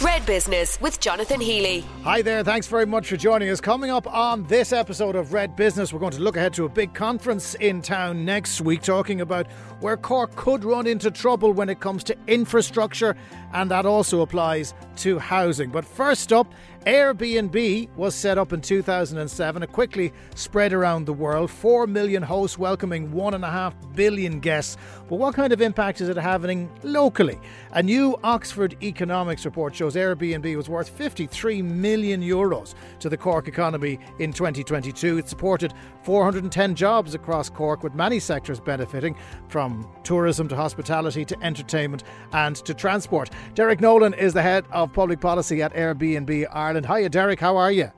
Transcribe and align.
Red 0.00 0.24
Business 0.26 0.80
with 0.80 1.00
Jonathan 1.00 1.40
Healy. 1.40 1.84
Hi 2.04 2.22
there, 2.22 2.44
thanks 2.44 2.68
very 2.68 2.86
much 2.86 3.08
for 3.08 3.16
joining 3.16 3.50
us. 3.50 3.60
Coming 3.60 3.90
up 3.90 4.06
on 4.06 4.44
this 4.44 4.72
episode 4.72 5.16
of 5.16 5.32
Red 5.32 5.56
Business, 5.56 5.92
we're 5.92 5.98
going 5.98 6.12
to 6.12 6.20
look 6.20 6.36
ahead 6.36 6.54
to 6.54 6.66
a 6.66 6.68
big 6.68 6.94
conference 6.94 7.56
in 7.56 7.82
town 7.82 8.24
next 8.24 8.60
week, 8.60 8.82
talking 8.82 9.20
about 9.20 9.50
where 9.80 9.96
Cork 9.96 10.36
could 10.36 10.64
run 10.64 10.86
into 10.86 11.10
trouble 11.10 11.52
when 11.52 11.68
it 11.68 11.80
comes 11.80 12.04
to 12.04 12.16
infrastructure, 12.28 13.16
and 13.52 13.70
that 13.72 13.86
also 13.86 14.20
applies 14.20 14.72
to 14.96 15.18
housing. 15.18 15.70
But 15.70 15.84
first 15.84 16.32
up, 16.32 16.52
Airbnb 16.88 17.94
was 17.96 18.14
set 18.14 18.38
up 18.38 18.54
in 18.54 18.62
2007. 18.62 19.62
It 19.62 19.72
quickly 19.72 20.10
spread 20.34 20.72
around 20.72 21.04
the 21.04 21.12
world. 21.12 21.50
Four 21.50 21.86
million 21.86 22.22
hosts 22.22 22.56
welcoming 22.56 23.12
one 23.12 23.34
and 23.34 23.44
a 23.44 23.50
half 23.50 23.74
billion 23.94 24.40
guests. 24.40 24.78
But 25.06 25.16
what 25.16 25.34
kind 25.34 25.52
of 25.52 25.60
impact 25.60 26.00
is 26.00 26.08
it 26.08 26.16
having 26.16 26.70
locally? 26.82 27.38
A 27.72 27.82
new 27.82 28.18
Oxford 28.24 28.74
economics 28.82 29.44
report 29.44 29.74
shows 29.74 29.96
Airbnb 29.96 30.56
was 30.56 30.70
worth 30.70 30.88
53 30.88 31.60
million 31.60 32.22
euros 32.22 32.74
to 33.00 33.10
the 33.10 33.18
Cork 33.18 33.48
economy 33.48 33.98
in 34.18 34.32
2022. 34.32 35.18
It 35.18 35.28
supported 35.28 35.74
410 36.04 36.74
jobs 36.74 37.14
across 37.14 37.50
Cork, 37.50 37.82
with 37.82 37.94
many 37.94 38.18
sectors 38.18 38.60
benefiting 38.60 39.14
from 39.48 39.86
tourism 40.04 40.48
to 40.48 40.56
hospitality 40.56 41.26
to 41.26 41.38
entertainment 41.42 42.04
and 42.32 42.56
to 42.56 42.72
transport. 42.72 43.28
Derek 43.54 43.82
Nolan 43.82 44.14
is 44.14 44.32
the 44.32 44.40
head 44.40 44.64
of 44.70 44.90
public 44.94 45.20
policy 45.20 45.60
at 45.60 45.74
Airbnb 45.74 46.46
Ireland. 46.50 46.77
Hiya, 46.84 47.08
Derek. 47.08 47.40
How 47.40 47.56
are 47.56 47.72
you? 47.72 47.90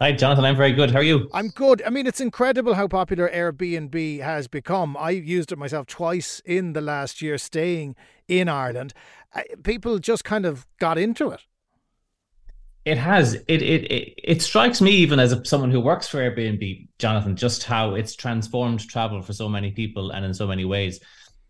Hi, 0.00 0.12
Jonathan. 0.12 0.44
I'm 0.44 0.56
very 0.56 0.72
good. 0.72 0.90
How 0.90 0.98
are 0.98 1.02
you? 1.02 1.28
I'm 1.32 1.48
good. 1.48 1.82
I 1.86 1.88
mean, 1.88 2.06
it's 2.06 2.20
incredible 2.20 2.74
how 2.74 2.86
popular 2.86 3.30
Airbnb 3.30 4.20
has 4.20 4.46
become. 4.46 4.94
I 4.98 5.10
used 5.10 5.52
it 5.52 5.58
myself 5.58 5.86
twice 5.86 6.42
in 6.44 6.74
the 6.74 6.82
last 6.82 7.22
year 7.22 7.38
staying 7.38 7.96
in 8.28 8.48
Ireland. 8.48 8.92
People 9.62 9.98
just 9.98 10.22
kind 10.22 10.44
of 10.44 10.66
got 10.78 10.98
into 10.98 11.30
it. 11.30 11.40
It 12.84 12.98
has. 12.98 13.34
It 13.34 13.62
it 13.62 13.90
it, 13.90 14.14
it 14.22 14.42
strikes 14.42 14.80
me 14.80 14.90
even 14.92 15.18
as 15.18 15.32
a, 15.32 15.44
someone 15.44 15.70
who 15.70 15.80
works 15.80 16.06
for 16.06 16.18
Airbnb, 16.18 16.88
Jonathan, 16.98 17.34
just 17.34 17.64
how 17.64 17.94
it's 17.94 18.14
transformed 18.14 18.86
travel 18.88 19.22
for 19.22 19.32
so 19.32 19.48
many 19.48 19.72
people 19.72 20.10
and 20.10 20.24
in 20.24 20.34
so 20.34 20.46
many 20.46 20.64
ways. 20.64 21.00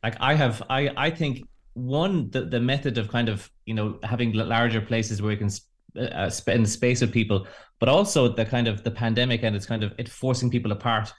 Like 0.02 0.16
I 0.20 0.34
have, 0.34 0.62
I 0.70 0.90
I 0.96 1.10
think 1.10 1.46
one 1.74 2.30
the 2.30 2.46
the 2.46 2.60
method 2.60 2.96
of 2.96 3.08
kind 3.08 3.28
of 3.28 3.50
you 3.66 3.74
know 3.74 3.98
having 4.02 4.32
larger 4.32 4.80
places 4.80 5.20
where 5.20 5.32
you 5.32 5.36
can 5.36 5.50
uh, 5.98 6.28
the 6.28 6.66
space 6.66 7.00
with 7.00 7.12
people, 7.12 7.46
but 7.80 7.88
also 7.88 8.28
the 8.28 8.44
kind 8.44 8.68
of 8.68 8.84
the 8.84 8.90
pandemic 8.90 9.42
and 9.42 9.56
it's 9.56 9.66
kind 9.66 9.82
of 9.82 9.92
it 9.98 10.08
forcing 10.08 10.50
people 10.50 10.72
apart. 10.72 11.12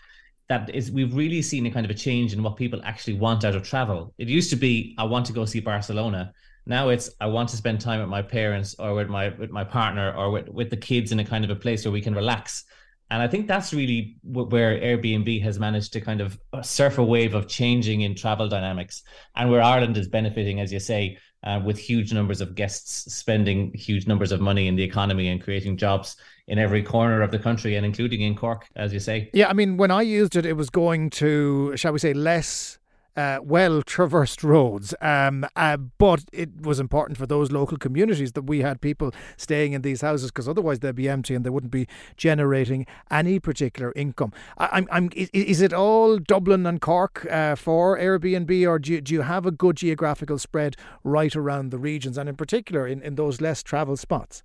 That 0.49 0.73
is, 0.73 0.91
we've 0.91 1.13
really 1.13 1.41
seen 1.41 1.65
a 1.65 1.71
kind 1.71 1.85
of 1.85 1.91
a 1.91 1.93
change 1.93 2.33
in 2.33 2.41
what 2.41 2.55
people 2.55 2.81
actually 2.83 3.15
want 3.15 3.43
out 3.43 3.55
of 3.55 3.63
travel. 3.63 4.13
It 4.17 4.29
used 4.29 4.49
to 4.51 4.55
be, 4.55 4.95
I 4.97 5.03
want 5.03 5.25
to 5.25 5.33
go 5.33 5.43
see 5.45 5.59
Barcelona. 5.59 6.33
Now 6.65 6.89
it's, 6.89 7.09
I 7.19 7.27
want 7.27 7.49
to 7.49 7.57
spend 7.57 7.81
time 7.81 7.99
with 7.99 8.09
my 8.09 8.21
parents 8.21 8.75
or 8.79 8.93
with 8.93 9.09
my 9.09 9.29
with 9.29 9.51
my 9.51 9.63
partner 9.63 10.13
or 10.13 10.31
with, 10.31 10.49
with 10.49 10.69
the 10.69 10.77
kids 10.77 11.11
in 11.11 11.19
a 11.19 11.25
kind 11.25 11.43
of 11.43 11.49
a 11.49 11.55
place 11.55 11.83
where 11.83 11.91
we 11.91 12.01
can 12.01 12.15
relax. 12.15 12.63
And 13.09 13.21
I 13.21 13.27
think 13.27 13.47
that's 13.47 13.73
really 13.73 14.17
where 14.23 14.77
Airbnb 14.77 15.41
has 15.41 15.59
managed 15.59 15.93
to 15.93 16.01
kind 16.01 16.19
of 16.19 16.37
surf 16.61 16.97
a 16.97 17.03
wave 17.03 17.35
of 17.35 17.47
changing 17.47 18.01
in 18.01 18.15
travel 18.15 18.49
dynamics, 18.49 19.03
and 19.35 19.49
where 19.49 19.61
Ireland 19.61 19.95
is 19.95 20.09
benefiting, 20.09 20.59
as 20.59 20.73
you 20.73 20.79
say, 20.81 21.17
uh, 21.43 21.61
with 21.63 21.77
huge 21.77 22.13
numbers 22.13 22.41
of 22.41 22.55
guests 22.55 23.13
spending 23.13 23.71
huge 23.73 24.07
numbers 24.07 24.31
of 24.31 24.41
money 24.41 24.67
in 24.67 24.75
the 24.75 24.83
economy 24.83 25.29
and 25.29 25.41
creating 25.41 25.77
jobs 25.77 26.17
in 26.47 26.57
every 26.57 26.81
corner 26.81 27.21
of 27.21 27.31
the 27.31 27.39
country 27.39 27.75
and 27.75 27.85
including 27.85 28.21
in 28.21 28.35
Cork, 28.35 28.67
as 28.75 28.93
you 28.93 28.99
say. 28.99 29.29
Yeah, 29.33 29.49
I 29.49 29.53
mean, 29.53 29.77
when 29.77 29.91
I 29.91 30.01
used 30.01 30.35
it, 30.35 30.45
it 30.45 30.53
was 30.53 30.69
going 30.69 31.09
to, 31.11 31.75
shall 31.75 31.93
we 31.93 31.99
say, 31.99 32.13
less 32.13 32.79
uh, 33.17 33.39
well 33.41 33.81
traversed 33.81 34.43
roads. 34.43 34.93
Um, 35.01 35.45
uh, 35.55 35.77
but 35.77 36.23
it 36.31 36.61
was 36.61 36.79
important 36.79 37.17
for 37.17 37.25
those 37.25 37.51
local 37.51 37.77
communities 37.77 38.33
that 38.33 38.43
we 38.43 38.61
had 38.61 38.79
people 38.79 39.11
staying 39.35 39.73
in 39.73 39.81
these 39.81 40.01
houses 40.01 40.31
because 40.31 40.47
otherwise 40.47 40.79
they'd 40.79 40.95
be 40.95 41.09
empty 41.09 41.33
and 41.35 41.45
they 41.45 41.49
wouldn't 41.49 41.71
be 41.71 41.87
generating 42.15 42.85
any 43.11 43.39
particular 43.39 43.91
income. 43.95 44.31
I, 44.57 44.77
am 44.77 44.87
I'm, 44.91 45.09
is, 45.15 45.61
it 45.61 45.73
all 45.73 46.19
Dublin 46.19 46.65
and 46.65 46.79
Cork 46.79 47.25
uh, 47.29 47.55
for 47.55 47.97
Airbnb, 47.97 48.67
or 48.67 48.79
do 48.79 48.93
you, 48.93 49.01
do 49.01 49.13
you 49.13 49.21
have 49.21 49.45
a 49.45 49.51
good 49.51 49.77
geographical 49.77 50.37
spread 50.37 50.75
right 51.03 51.35
around 51.35 51.71
the 51.71 51.79
regions 51.79 52.17
and 52.17 52.29
in 52.29 52.35
particular 52.35 52.87
in, 52.87 53.01
in 53.01 53.15
those 53.15 53.41
less 53.41 53.63
travelled 53.63 53.99
spots? 53.99 54.43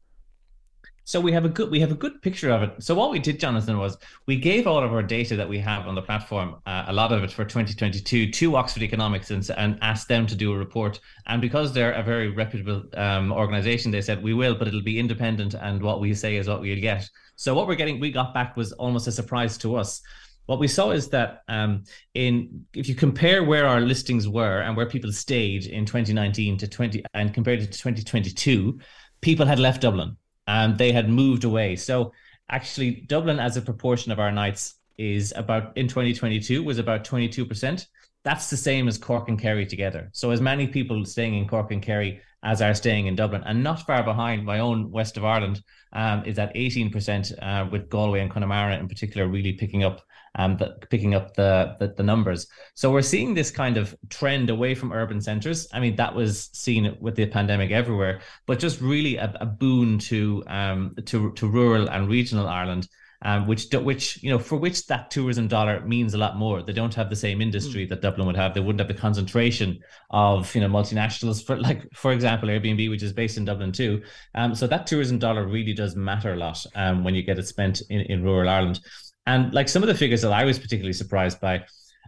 So 1.12 1.20
we 1.20 1.30
have 1.32 1.44
a 1.44 1.50
good 1.50 1.70
we 1.70 1.78
have 1.80 1.92
a 1.92 1.94
good 1.94 2.22
picture 2.22 2.48
of 2.48 2.62
it. 2.62 2.82
So 2.82 2.94
what 2.94 3.10
we 3.10 3.18
did, 3.18 3.38
Jonathan, 3.38 3.76
was 3.76 3.98
we 4.24 4.36
gave 4.36 4.66
all 4.66 4.82
of 4.82 4.94
our 4.94 5.02
data 5.02 5.36
that 5.36 5.46
we 5.46 5.58
have 5.58 5.86
on 5.86 5.94
the 5.94 6.00
platform, 6.00 6.56
uh, 6.64 6.84
a 6.86 6.92
lot 6.94 7.12
of 7.12 7.22
it 7.22 7.30
for 7.30 7.44
2022, 7.44 8.30
to 8.30 8.56
Oxford 8.56 8.82
Economics 8.82 9.30
and, 9.30 9.46
and 9.58 9.78
asked 9.82 10.08
them 10.08 10.26
to 10.26 10.34
do 10.34 10.54
a 10.54 10.56
report. 10.56 11.00
And 11.26 11.42
because 11.42 11.74
they're 11.74 11.92
a 11.92 12.02
very 12.02 12.30
reputable 12.30 12.84
um, 12.94 13.30
organization, 13.30 13.90
they 13.90 14.00
said 14.00 14.22
we 14.22 14.32
will, 14.32 14.54
but 14.54 14.68
it'll 14.68 14.80
be 14.80 14.98
independent, 14.98 15.52
and 15.52 15.82
what 15.82 16.00
we 16.00 16.14
say 16.14 16.36
is 16.36 16.48
what 16.48 16.62
we'll 16.62 16.80
get. 16.80 17.06
So 17.36 17.54
what 17.54 17.66
we're 17.66 17.74
getting, 17.74 18.00
we 18.00 18.10
got 18.10 18.32
back 18.32 18.56
was 18.56 18.72
almost 18.72 19.06
a 19.06 19.12
surprise 19.12 19.58
to 19.58 19.76
us. 19.76 20.00
What 20.46 20.60
we 20.60 20.66
saw 20.66 20.92
is 20.92 21.10
that 21.10 21.42
um, 21.46 21.84
in 22.14 22.64
if 22.72 22.88
you 22.88 22.94
compare 22.94 23.44
where 23.44 23.66
our 23.66 23.82
listings 23.82 24.28
were 24.28 24.62
and 24.62 24.74
where 24.74 24.86
people 24.86 25.12
stayed 25.12 25.66
in 25.66 25.84
2019 25.84 26.56
to 26.56 26.66
20 26.66 27.04
and 27.12 27.34
compared 27.34 27.60
it 27.60 27.70
to 27.70 27.78
2022, 27.78 28.80
people 29.20 29.44
had 29.44 29.58
left 29.58 29.82
Dublin 29.82 30.16
and 30.52 30.76
they 30.76 30.92
had 30.92 31.08
moved 31.08 31.44
away. 31.44 31.76
So 31.76 32.12
actually, 32.50 32.90
Dublin 33.06 33.38
as 33.38 33.56
a 33.56 33.62
proportion 33.62 34.12
of 34.12 34.20
our 34.20 34.30
nights 34.30 34.74
is 34.98 35.32
about 35.34 35.76
in 35.78 35.88
2022 35.88 36.62
was 36.62 36.78
about 36.78 37.04
22%. 37.04 37.86
That's 38.22 38.50
the 38.50 38.56
same 38.58 38.86
as 38.86 38.98
Cork 38.98 39.28
and 39.28 39.40
Kerry 39.40 39.64
together. 39.64 40.10
So 40.12 40.30
as 40.30 40.42
many 40.42 40.66
people 40.66 41.04
staying 41.06 41.34
in 41.36 41.48
Cork 41.48 41.70
and 41.72 41.82
Kerry 41.82 42.20
as 42.42 42.60
are 42.60 42.74
staying 42.74 43.06
in 43.06 43.16
Dublin, 43.16 43.42
and 43.46 43.62
not 43.62 43.86
far 43.86 44.02
behind 44.02 44.44
my 44.44 44.58
own 44.58 44.90
west 44.90 45.16
of 45.16 45.24
Ireland 45.24 45.62
um, 45.92 46.24
is 46.24 46.38
at 46.38 46.54
18%, 46.54 47.32
uh, 47.40 47.68
with 47.70 47.88
Galway 47.88 48.20
and 48.20 48.30
Connemara 48.30 48.76
in 48.78 48.88
particular 48.88 49.28
really 49.28 49.52
picking 49.52 49.84
up 49.84 50.02
um, 50.34 50.56
the, 50.56 50.76
picking 50.90 51.14
up 51.14 51.34
the, 51.34 51.76
the, 51.78 51.88
the 51.88 52.02
numbers. 52.02 52.46
So 52.74 52.90
we're 52.90 53.02
seeing 53.02 53.34
this 53.34 53.50
kind 53.50 53.76
of 53.76 53.94
trend 54.08 54.50
away 54.50 54.74
from 54.74 54.92
urban 54.92 55.20
centres. 55.20 55.68
I 55.72 55.80
mean, 55.80 55.96
that 55.96 56.14
was 56.14 56.48
seen 56.52 56.96
with 57.00 57.16
the 57.16 57.26
pandemic 57.26 57.70
everywhere, 57.70 58.20
but 58.46 58.58
just 58.58 58.80
really 58.80 59.16
a, 59.16 59.34
a 59.40 59.46
boon 59.46 59.98
to 60.00 60.42
um, 60.46 60.94
to 61.06 61.32
to 61.32 61.46
rural 61.48 61.88
and 61.88 62.08
regional 62.08 62.48
Ireland. 62.48 62.88
Um, 63.24 63.46
which 63.46 63.72
which 63.72 64.20
you 64.22 64.30
know 64.30 64.38
for 64.38 64.56
which 64.56 64.86
that 64.88 65.10
tourism 65.10 65.46
dollar 65.46 65.80
means 65.86 66.12
a 66.14 66.18
lot 66.18 66.36
more. 66.36 66.60
They 66.60 66.72
don't 66.72 66.94
have 66.94 67.08
the 67.08 67.16
same 67.16 67.40
industry 67.40 67.86
mm. 67.86 67.88
that 67.90 68.02
Dublin 68.02 68.26
would 68.26 68.36
have. 68.36 68.52
They 68.52 68.60
wouldn't 68.60 68.80
have 68.80 68.88
the 68.88 69.00
concentration 69.00 69.78
of 70.10 70.52
you 70.54 70.60
know 70.60 70.68
multinationals 70.68 71.44
for 71.44 71.56
like 71.56 71.86
for 71.94 72.12
example 72.12 72.48
Airbnb, 72.48 72.90
which 72.90 73.02
is 73.02 73.12
based 73.12 73.36
in 73.36 73.44
Dublin 73.44 73.70
too. 73.70 74.02
Um, 74.34 74.56
so 74.56 74.66
that 74.66 74.88
tourism 74.88 75.20
dollar 75.20 75.46
really 75.46 75.72
does 75.72 75.94
matter 75.94 76.32
a 76.32 76.36
lot 76.36 76.64
um, 76.74 77.04
when 77.04 77.14
you 77.14 77.22
get 77.22 77.38
it 77.38 77.46
spent 77.46 77.82
in, 77.90 78.00
in 78.00 78.24
rural 78.24 78.48
Ireland. 78.48 78.80
And 79.26 79.54
like 79.54 79.68
some 79.68 79.82
of 79.82 79.86
the 79.86 79.94
figures 79.94 80.22
that 80.22 80.32
I 80.32 80.44
was 80.44 80.58
particularly 80.58 80.92
surprised 80.92 81.40
by 81.40 81.64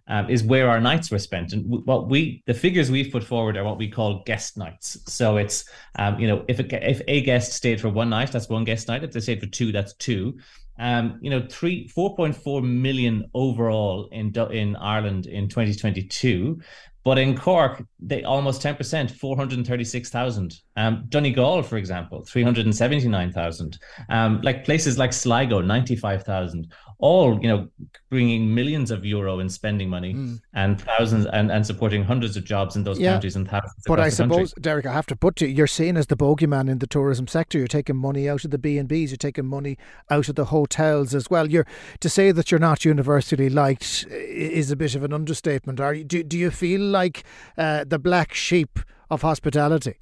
um, 0.07 0.29
is 0.29 0.43
where 0.43 0.69
our 0.69 0.81
nights 0.81 1.11
were 1.11 1.19
spent. 1.19 1.53
And 1.53 1.65
what 1.87 2.09
we, 2.09 2.43
the 2.47 2.55
figures 2.55 2.91
we've 2.91 3.13
put 3.13 3.25
forward 3.25 3.57
are 3.57 3.65
what 3.65 3.79
we 3.79 3.89
call 3.89 4.23
guest 4.25 4.57
nights. 4.57 4.99
So 5.07 5.37
it's, 5.37 5.65
um, 5.99 6.19
you 6.19 6.29
know, 6.29 6.45
if 6.49 6.59
a, 6.59 6.91
if 6.91 7.01
a 7.09 7.23
guest 7.23 7.53
stayed 7.53 7.81
for 7.81 7.89
one 7.89 8.11
night, 8.11 8.33
that's 8.33 8.49
one 8.49 8.65
guest 8.65 8.89
night. 8.89 9.05
If 9.05 9.13
they 9.13 9.21
stayed 9.21 9.41
for 9.41 9.47
two, 9.47 9.73
that's 9.73 9.95
two. 9.95 10.39
Um, 10.79 11.19
you 11.23 11.31
know, 11.31 11.47
three, 11.49 11.89
4.4 11.89 12.63
million 12.65 13.31
overall 13.35 14.09
in 14.11 14.33
in 14.51 14.77
Ireland 14.77 15.27
in 15.27 15.49
2022. 15.49 16.61
But 17.05 17.19
in 17.19 17.37
Cork, 17.37 17.85
they 18.01 18.25
almost 18.25 18.63
10%, 18.63 19.11
436,000. 19.11 20.61
Um, 20.77 21.05
Donegal, 21.09 21.63
for 21.63 21.77
example, 21.77 22.25
379,000. 22.25 23.79
Um, 24.09 24.41
like 24.43 24.65
places 24.65 24.99
like 24.99 25.13
Sligo, 25.13 25.61
95,000. 25.61 26.73
All, 26.99 27.39
you 27.41 27.49
know, 27.49 27.69
bringing 28.09 28.55
millions 28.55 28.91
of 28.91 29.05
euro 29.05 29.41
in 29.41 29.49
spending 29.49 29.89
money 29.89 30.15
mm. 30.15 30.41
and 30.55 30.81
thousands 30.81 31.27
and, 31.27 31.51
and 31.51 31.67
supporting 31.67 32.03
hundreds 32.03 32.37
of 32.37 32.45
jobs 32.45 32.77
in 32.77 32.85
those 32.85 32.99
yeah. 32.99 33.13
counties 33.13 33.37
and 33.37 33.49
thousands. 33.49 33.83
But 33.87 34.01
I 34.01 34.09
suppose, 34.09 34.55
country. 34.55 34.63
Derek, 34.63 34.87
I 34.87 34.93
have 34.93 35.07
to 35.07 35.17
put 35.17 35.37
to 35.37 35.47
you, 35.47 35.55
you're 35.55 35.67
seen 35.67 35.97
as 35.97 36.07
the 36.07 36.17
bogeyman 36.17 36.69
in 36.71 36.79
the 36.79 36.87
tourism 36.87 37.27
sector. 37.27 37.59
You're 37.59 37.67
taking 37.67 37.97
money 37.97 38.29
out 38.29 38.45
of 38.45 38.51
the 38.51 38.59
B 38.59 38.79
and 38.79 38.89
B's. 38.89 39.11
You're 39.11 39.17
taking 39.19 39.47
money 39.47 39.77
out 40.11 40.29
of 40.29 40.37
the 40.37 40.47
hotels 40.47 41.15
as 41.15 41.29
well. 41.29 41.51
You're 41.51 41.67
to 42.01 42.09
say 42.09 42.33
that 42.33 42.51
you're 42.51 42.61
not 42.61 42.85
universally 42.85 43.51
liked 43.51 44.07
is 44.11 44.71
a 44.71 44.77
bit 44.77 44.95
of 44.95 45.03
an 45.05 45.13
understatement. 45.13 45.81
Are 45.81 45.95
you? 45.95 46.05
Do, 46.05 46.23
do 46.23 46.39
you 46.39 46.51
feel 46.51 46.81
like 46.81 47.25
uh, 47.59 47.85
the 47.85 47.99
black 47.99 48.35
sheep 48.35 48.79
of 49.11 49.23
hospitality? 49.23 49.97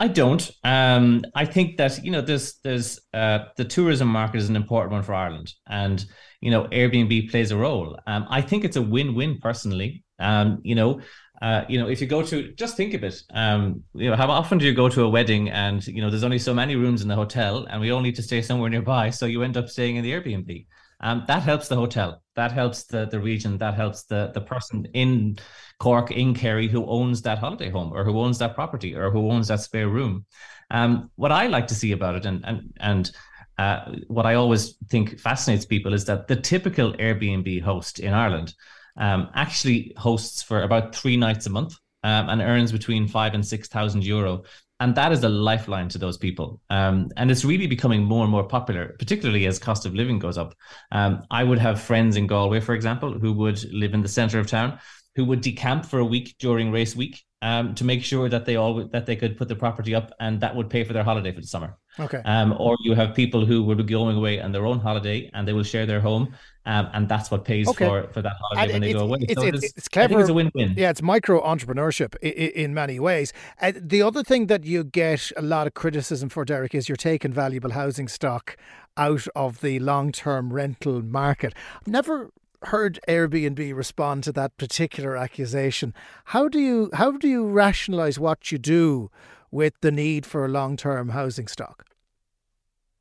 I 0.00 0.08
don't. 0.08 0.50
Um, 0.64 1.24
I 1.34 1.44
think 1.44 1.76
that 1.76 2.04
you 2.04 2.10
know 2.10 2.20
there's 2.20 2.58
there's 2.64 3.00
uh, 3.12 3.46
the 3.56 3.64
tourism 3.64 4.08
market 4.08 4.38
is 4.38 4.48
an 4.48 4.56
important 4.56 4.92
one 4.92 5.02
for 5.02 5.14
Ireland, 5.14 5.52
and 5.68 6.04
you 6.40 6.50
know 6.50 6.64
Airbnb 6.64 7.30
plays 7.30 7.52
a 7.52 7.56
role. 7.56 7.98
Um, 8.06 8.26
I 8.28 8.40
think 8.40 8.64
it's 8.64 8.76
a 8.76 8.82
win-win 8.82 9.38
personally. 9.40 10.02
Um, 10.18 10.60
you 10.62 10.74
know, 10.74 11.00
uh, 11.40 11.64
you 11.68 11.78
know 11.78 11.88
if 11.88 12.00
you 12.00 12.08
go 12.08 12.22
to 12.22 12.52
just 12.54 12.76
think 12.76 12.94
of 12.94 13.04
it. 13.04 13.22
Um, 13.32 13.84
you 13.94 14.10
know, 14.10 14.16
how 14.16 14.28
often 14.30 14.58
do 14.58 14.66
you 14.66 14.74
go 14.74 14.88
to 14.88 15.04
a 15.04 15.08
wedding 15.08 15.48
and 15.50 15.86
you 15.86 16.02
know 16.02 16.10
there's 16.10 16.24
only 16.24 16.40
so 16.40 16.52
many 16.54 16.74
rooms 16.74 17.02
in 17.02 17.08
the 17.08 17.14
hotel, 17.14 17.66
and 17.70 17.80
we 17.80 17.90
all 17.90 18.00
need 18.00 18.16
to 18.16 18.22
stay 18.22 18.42
somewhere 18.42 18.70
nearby, 18.70 19.10
so 19.10 19.26
you 19.26 19.42
end 19.42 19.56
up 19.56 19.68
staying 19.68 19.96
in 19.96 20.02
the 20.02 20.10
Airbnb. 20.10 20.66
Um, 21.04 21.22
that 21.28 21.42
helps 21.42 21.68
the 21.68 21.76
hotel, 21.76 22.22
that 22.34 22.50
helps 22.50 22.84
the 22.84 23.04
the 23.06 23.20
region, 23.20 23.58
that 23.58 23.74
helps 23.74 24.04
the 24.04 24.30
the 24.34 24.40
person 24.40 24.86
in 24.94 25.36
Cork, 25.78 26.10
in 26.10 26.34
Kerry, 26.34 26.66
who 26.66 26.86
owns 26.86 27.22
that 27.22 27.38
holiday 27.38 27.68
home 27.68 27.92
or 27.92 28.04
who 28.04 28.18
owns 28.18 28.38
that 28.38 28.54
property 28.54 28.96
or 28.96 29.10
who 29.10 29.30
owns 29.30 29.48
that 29.48 29.60
spare 29.60 29.88
room. 29.88 30.24
Um, 30.70 31.10
what 31.16 31.30
I 31.30 31.46
like 31.46 31.66
to 31.68 31.74
see 31.74 31.92
about 31.92 32.16
it, 32.16 32.26
and 32.26 32.44
and 32.44 32.72
and 32.80 33.10
uh, 33.58 33.92
what 34.08 34.24
I 34.24 34.34
always 34.34 34.76
think 34.88 35.20
fascinates 35.20 35.66
people 35.66 35.92
is 35.92 36.06
that 36.06 36.26
the 36.26 36.36
typical 36.36 36.94
Airbnb 36.94 37.62
host 37.62 38.00
in 38.00 38.14
Ireland 38.14 38.54
um, 38.96 39.28
actually 39.34 39.92
hosts 39.96 40.42
for 40.42 40.62
about 40.62 40.94
three 40.94 41.18
nights 41.18 41.46
a 41.46 41.50
month 41.50 41.74
um, 42.02 42.30
and 42.30 42.40
earns 42.40 42.72
between 42.72 43.08
five 43.08 43.34
and 43.34 43.46
six 43.46 43.68
thousand 43.68 44.04
euro. 44.04 44.44
And 44.80 44.94
that 44.96 45.12
is 45.12 45.22
a 45.22 45.28
lifeline 45.28 45.88
to 45.90 45.98
those 45.98 46.18
people. 46.18 46.60
Um, 46.68 47.08
and 47.16 47.30
it's 47.30 47.44
really 47.44 47.66
becoming 47.66 48.02
more 48.02 48.22
and 48.22 48.30
more 48.30 48.44
popular, 48.44 48.96
particularly 48.98 49.46
as 49.46 49.58
cost 49.58 49.86
of 49.86 49.94
living 49.94 50.18
goes 50.18 50.36
up. 50.36 50.54
Um, 50.90 51.22
I 51.30 51.44
would 51.44 51.58
have 51.58 51.80
friends 51.80 52.16
in 52.16 52.26
Galway, 52.26 52.60
for 52.60 52.74
example, 52.74 53.12
who 53.12 53.32
would 53.34 53.62
live 53.72 53.94
in 53.94 54.02
the 54.02 54.08
centre 54.08 54.40
of 54.40 54.48
town, 54.48 54.78
who 55.16 55.24
would 55.24 55.42
decamp 55.42 55.86
for 55.86 55.98
a 55.98 56.04
week 56.04 56.34
during 56.38 56.70
race 56.70 56.96
week 56.96 57.22
um, 57.44 57.74
to 57.74 57.84
make 57.84 58.02
sure 58.02 58.30
that 58.30 58.46
they 58.46 58.56
all 58.56 58.86
that 58.88 59.04
they 59.04 59.16
could 59.16 59.36
put 59.36 59.48
the 59.48 59.54
property 59.54 59.94
up, 59.94 60.10
and 60.18 60.40
that 60.40 60.56
would 60.56 60.70
pay 60.70 60.82
for 60.82 60.94
their 60.94 61.04
holiday 61.04 61.30
for 61.30 61.42
the 61.42 61.46
summer. 61.46 61.76
Okay. 62.00 62.22
Um, 62.24 62.54
or 62.58 62.74
you 62.80 62.94
have 62.94 63.14
people 63.14 63.44
who 63.44 63.62
will 63.62 63.76
be 63.76 63.84
going 63.84 64.16
away 64.16 64.40
on 64.40 64.50
their 64.50 64.64
own 64.64 64.80
holiday, 64.80 65.30
and 65.34 65.46
they 65.46 65.52
will 65.52 65.62
share 65.62 65.84
their 65.84 66.00
home, 66.00 66.34
um, 66.64 66.88
and 66.94 67.06
that's 67.06 67.30
what 67.30 67.44
pays 67.44 67.68
okay. 67.68 67.86
for 67.86 68.08
for 68.14 68.22
that 68.22 68.36
holiday 68.40 68.62
and 68.62 68.72
when 68.72 68.80
they 68.80 68.92
go 68.94 69.00
away. 69.00 69.18
It's, 69.20 69.40
so 69.40 69.46
it's, 69.46 69.62
it's, 69.62 69.72
it's 69.76 69.88
clever. 69.88 70.20
it's 70.20 70.30
a 70.30 70.34
win-win. 70.34 70.72
Yeah, 70.74 70.88
it's 70.88 71.02
micro 71.02 71.42
entrepreneurship 71.42 72.16
in, 72.22 72.32
in, 72.32 72.74
many 72.74 72.98
ways. 72.98 73.34
Uh, 73.60 73.72
the 73.78 74.00
other 74.00 74.24
thing 74.24 74.46
that 74.46 74.64
you 74.64 74.82
get 74.82 75.30
a 75.36 75.42
lot 75.42 75.66
of 75.66 75.74
criticism 75.74 76.30
for, 76.30 76.46
Derek, 76.46 76.74
is 76.74 76.88
you're 76.88 76.96
taking 76.96 77.30
valuable 77.30 77.72
housing 77.72 78.08
stock 78.08 78.56
out 78.96 79.28
of 79.36 79.60
the 79.60 79.78
long-term 79.80 80.50
rental 80.50 81.02
market. 81.02 81.52
I've 81.80 81.88
never 81.88 82.30
heard 82.66 82.98
Airbnb 83.08 83.74
respond 83.74 84.24
to 84.24 84.32
that 84.32 84.56
particular 84.56 85.16
accusation. 85.16 85.94
How 86.26 86.48
do 86.48 86.58
you 86.58 86.90
how 86.92 87.12
do 87.12 87.28
you 87.28 87.46
rationalize 87.46 88.18
what 88.18 88.50
you 88.50 88.58
do 88.58 89.10
with 89.50 89.74
the 89.80 89.92
need 89.92 90.26
for 90.26 90.44
a 90.44 90.48
long 90.48 90.76
term 90.76 91.10
housing 91.10 91.48
stock? 91.48 91.86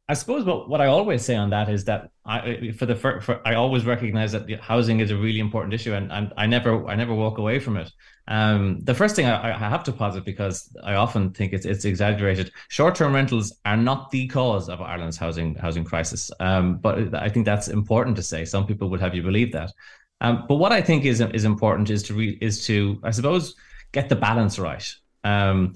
I 0.09 0.15
suppose 0.15 0.44
what, 0.44 0.67
what 0.67 0.81
I 0.81 0.88
always 0.88 1.23
say 1.23 1.35
on 1.35 1.50
that 1.51 1.69
is 1.69 1.85
that 1.85 2.11
I 2.25 2.71
for 2.77 2.85
the 2.85 2.95
for, 2.95 3.41
I 3.45 3.53
always 3.55 3.85
recognize 3.85 4.33
that 4.33 4.50
housing 4.59 5.00
is 5.00 5.11
a 5.11 5.15
really 5.15 5.39
important 5.39 5.73
issue 5.73 5.94
and, 5.94 6.11
and 6.11 6.33
I 6.35 6.45
never 6.45 6.85
I 6.88 6.95
never 6.95 7.13
walk 7.13 7.38
away 7.38 7.59
from 7.59 7.77
it. 7.77 7.89
Um, 8.27 8.79
the 8.81 8.94
first 8.94 9.15
thing 9.15 9.25
I, 9.25 9.53
I 9.53 9.69
have 9.69 9.83
to 9.85 9.94
posit 9.94 10.25
because 10.25 10.75
I 10.83 10.95
often 10.95 11.31
think 11.31 11.53
it's 11.53 11.65
it's 11.65 11.85
exaggerated. 11.85 12.51
Short 12.67 12.95
term 12.95 13.13
rentals 13.13 13.53
are 13.63 13.77
not 13.77 14.11
the 14.11 14.27
cause 14.27 14.67
of 14.67 14.81
Ireland's 14.81 15.15
housing 15.15 15.55
housing 15.55 15.85
crisis. 15.85 16.31
Um, 16.41 16.77
but 16.77 17.15
I 17.15 17.29
think 17.29 17.45
that's 17.45 17.69
important 17.69 18.17
to 18.17 18.23
say. 18.23 18.44
Some 18.44 18.67
people 18.67 18.89
would 18.89 19.01
have 19.01 19.15
you 19.15 19.23
believe 19.23 19.53
that. 19.53 19.71
Um, 20.19 20.45
but 20.49 20.56
what 20.56 20.73
I 20.73 20.81
think 20.81 21.06
is 21.06 21.21
is 21.21 21.45
important 21.45 21.89
is 21.89 22.03
to 22.03 22.13
re, 22.13 22.38
is 22.41 22.65
to 22.67 22.99
I 23.03 23.11
suppose 23.11 23.56
get 23.94 24.09
the 24.09 24.17
balance 24.17 24.59
right. 24.59 24.85
Um, 25.23 25.75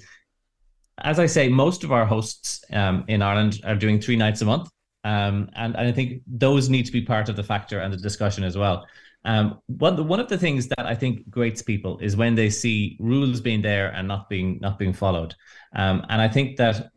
as 0.99 1.19
I 1.19 1.25
say, 1.25 1.47
most 1.47 1.83
of 1.83 1.91
our 1.91 2.05
hosts 2.05 2.63
um, 2.71 3.05
in 3.07 3.21
Ireland 3.21 3.61
are 3.63 3.75
doing 3.75 3.99
three 3.99 4.15
nights 4.15 4.41
a 4.41 4.45
month. 4.45 4.69
Um, 5.03 5.49
and, 5.55 5.75
and 5.75 5.87
I 5.87 5.91
think 5.91 6.21
those 6.27 6.69
need 6.69 6.85
to 6.85 6.91
be 6.91 7.01
part 7.01 7.29
of 7.29 7.35
the 7.35 7.43
factor 7.43 7.79
and 7.79 7.93
the 7.93 7.97
discussion 7.97 8.43
as 8.43 8.57
well. 8.57 8.85
Um, 9.25 9.59
one 9.67 10.07
one 10.07 10.19
of 10.19 10.29
the 10.29 10.37
things 10.37 10.67
that 10.69 10.85
I 10.85 10.95
think 10.95 11.29
grates 11.29 11.61
people 11.61 11.97
is 11.99 12.15
when 12.15 12.35
they 12.35 12.49
see 12.49 12.97
rules 12.99 13.41
being 13.41 13.61
there 13.61 13.89
and 13.89 14.07
not 14.07 14.29
being 14.29 14.59
not 14.61 14.79
being 14.79 14.93
followed. 14.93 15.35
Um, 15.75 16.05
and 16.09 16.21
I 16.21 16.27
think 16.29 16.57
that 16.57 16.91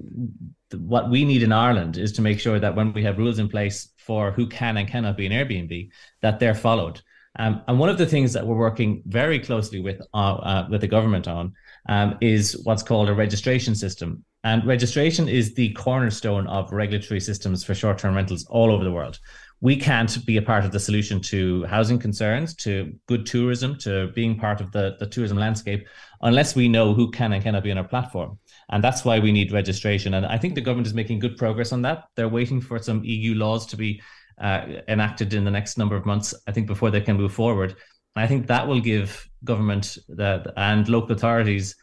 what 0.72 1.10
we 1.10 1.24
need 1.24 1.42
in 1.42 1.52
Ireland 1.52 1.96
is 1.96 2.12
to 2.12 2.22
make 2.22 2.38
sure 2.38 2.60
that 2.60 2.76
when 2.76 2.92
we 2.92 3.02
have 3.02 3.18
rules 3.18 3.38
in 3.38 3.48
place 3.48 3.92
for 3.98 4.30
who 4.30 4.46
can 4.46 4.76
and 4.76 4.88
cannot 4.88 5.16
be 5.16 5.26
an 5.26 5.32
Airbnb, 5.32 5.90
that 6.22 6.38
they're 6.38 6.54
followed. 6.54 7.00
Um, 7.38 7.62
and 7.68 7.78
one 7.78 7.88
of 7.88 7.98
the 7.98 8.06
things 8.06 8.32
that 8.32 8.46
we're 8.46 8.56
working 8.56 9.02
very 9.06 9.38
closely 9.38 9.80
with 9.80 10.00
uh, 10.12 10.34
uh, 10.34 10.66
with 10.70 10.80
the 10.80 10.88
government 10.88 11.28
on 11.28 11.52
um, 11.88 12.18
is 12.20 12.60
what's 12.64 12.82
called 12.82 13.08
a 13.08 13.14
registration 13.14 13.74
system. 13.74 14.24
And 14.42 14.66
registration 14.66 15.28
is 15.28 15.54
the 15.54 15.72
cornerstone 15.74 16.46
of 16.46 16.72
regulatory 16.72 17.20
systems 17.20 17.62
for 17.62 17.74
short 17.74 17.98
term 17.98 18.14
rentals 18.14 18.46
all 18.46 18.72
over 18.72 18.82
the 18.82 18.92
world. 18.92 19.18
We 19.62 19.76
can't 19.76 20.24
be 20.24 20.38
a 20.38 20.42
part 20.42 20.64
of 20.64 20.72
the 20.72 20.80
solution 20.80 21.20
to 21.22 21.64
housing 21.66 21.98
concerns, 21.98 22.54
to 22.56 22.94
good 23.06 23.26
tourism, 23.26 23.76
to 23.80 24.08
being 24.14 24.38
part 24.38 24.62
of 24.62 24.72
the, 24.72 24.96
the 24.98 25.06
tourism 25.06 25.36
landscape, 25.36 25.86
unless 26.22 26.56
we 26.56 26.66
know 26.66 26.94
who 26.94 27.10
can 27.10 27.34
and 27.34 27.42
cannot 27.42 27.64
be 27.64 27.70
on 27.70 27.76
our 27.76 27.86
platform. 27.86 28.38
And 28.70 28.82
that's 28.82 29.04
why 29.04 29.18
we 29.18 29.32
need 29.32 29.52
registration. 29.52 30.14
And 30.14 30.24
I 30.24 30.38
think 30.38 30.54
the 30.54 30.62
government 30.62 30.86
is 30.86 30.94
making 30.94 31.18
good 31.18 31.36
progress 31.36 31.72
on 31.72 31.82
that. 31.82 32.04
They're 32.16 32.30
waiting 32.30 32.62
for 32.62 32.78
some 32.78 33.04
EU 33.04 33.34
laws 33.34 33.66
to 33.66 33.76
be 33.76 34.00
uh, 34.40 34.66
enacted 34.88 35.34
in 35.34 35.44
the 35.44 35.50
next 35.50 35.78
number 35.78 35.96
of 35.96 36.06
months, 36.06 36.34
I 36.48 36.52
think, 36.52 36.66
before 36.66 36.90
they 36.90 37.00
can 37.00 37.16
move 37.16 37.32
forward. 37.32 37.76
I 38.16 38.26
think 38.26 38.46
that 38.46 38.66
will 38.66 38.80
give 38.80 39.28
government 39.44 39.98
the, 40.08 40.52
and 40.56 40.88
local 40.88 41.12
authorities 41.12 41.76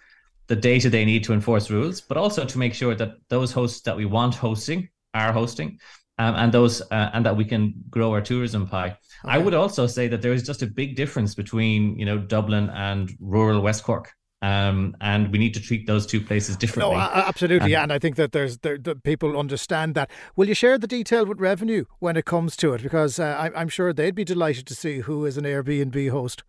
the 0.47 0.55
data 0.55 0.89
they 0.89 1.05
need 1.05 1.23
to 1.25 1.33
enforce 1.33 1.69
rules, 1.69 2.01
but 2.01 2.17
also 2.17 2.45
to 2.45 2.57
make 2.57 2.73
sure 2.73 2.95
that 2.95 3.15
those 3.29 3.51
hosts 3.51 3.81
that 3.81 3.95
we 3.95 4.05
want 4.05 4.35
hosting 4.35 4.87
are 5.13 5.33
hosting, 5.33 5.77
um, 6.19 6.35
and 6.35 6.51
those 6.51 6.81
uh, 6.81 7.09
and 7.13 7.25
that 7.25 7.35
we 7.35 7.45
can 7.45 7.73
grow 7.89 8.11
our 8.11 8.21
tourism 8.21 8.67
pie. 8.67 8.97
Okay. 9.25 9.35
I 9.35 9.37
would 9.37 9.53
also 9.53 9.87
say 9.87 10.07
that 10.07 10.21
there 10.21 10.33
is 10.33 10.43
just 10.43 10.61
a 10.61 10.67
big 10.67 10.95
difference 10.95 11.35
between 11.35 11.97
you 11.99 12.05
know 12.05 12.17
Dublin 12.17 12.69
and 12.69 13.11
rural 13.19 13.61
West 13.61 13.83
Cork. 13.83 14.13
Um, 14.43 14.95
and 15.01 15.31
we 15.31 15.39
need 15.39 15.55
to 15.55 15.59
treat 15.59 15.87
those 15.87 16.05
two 16.05 16.21
places 16.21 16.55
differently. 16.55 16.95
No, 16.95 17.01
absolutely, 17.01 17.73
and, 17.73 17.83
and 17.83 17.93
I 17.93 17.97
think 17.97 18.17
that 18.17 18.33
there's 18.33 18.59
there, 18.59 18.77
the 18.77 18.95
people 18.95 19.37
understand 19.37 19.95
that. 19.95 20.11
Will 20.35 20.47
you 20.47 20.53
share 20.53 20.77
the 20.77 20.85
detail 20.85 21.25
with 21.25 21.39
revenue 21.39 21.85
when 21.99 22.15
it 22.15 22.25
comes 22.25 22.55
to 22.57 22.73
it? 22.73 22.83
Because 22.83 23.19
uh, 23.19 23.23
I, 23.23 23.59
I'm 23.59 23.67
sure 23.67 23.93
they'd 23.93 24.13
be 24.13 24.23
delighted 24.23 24.67
to 24.67 24.75
see 24.75 24.99
who 24.99 25.25
is 25.25 25.37
an 25.37 25.43
Airbnb 25.43 26.11
host. 26.11 26.43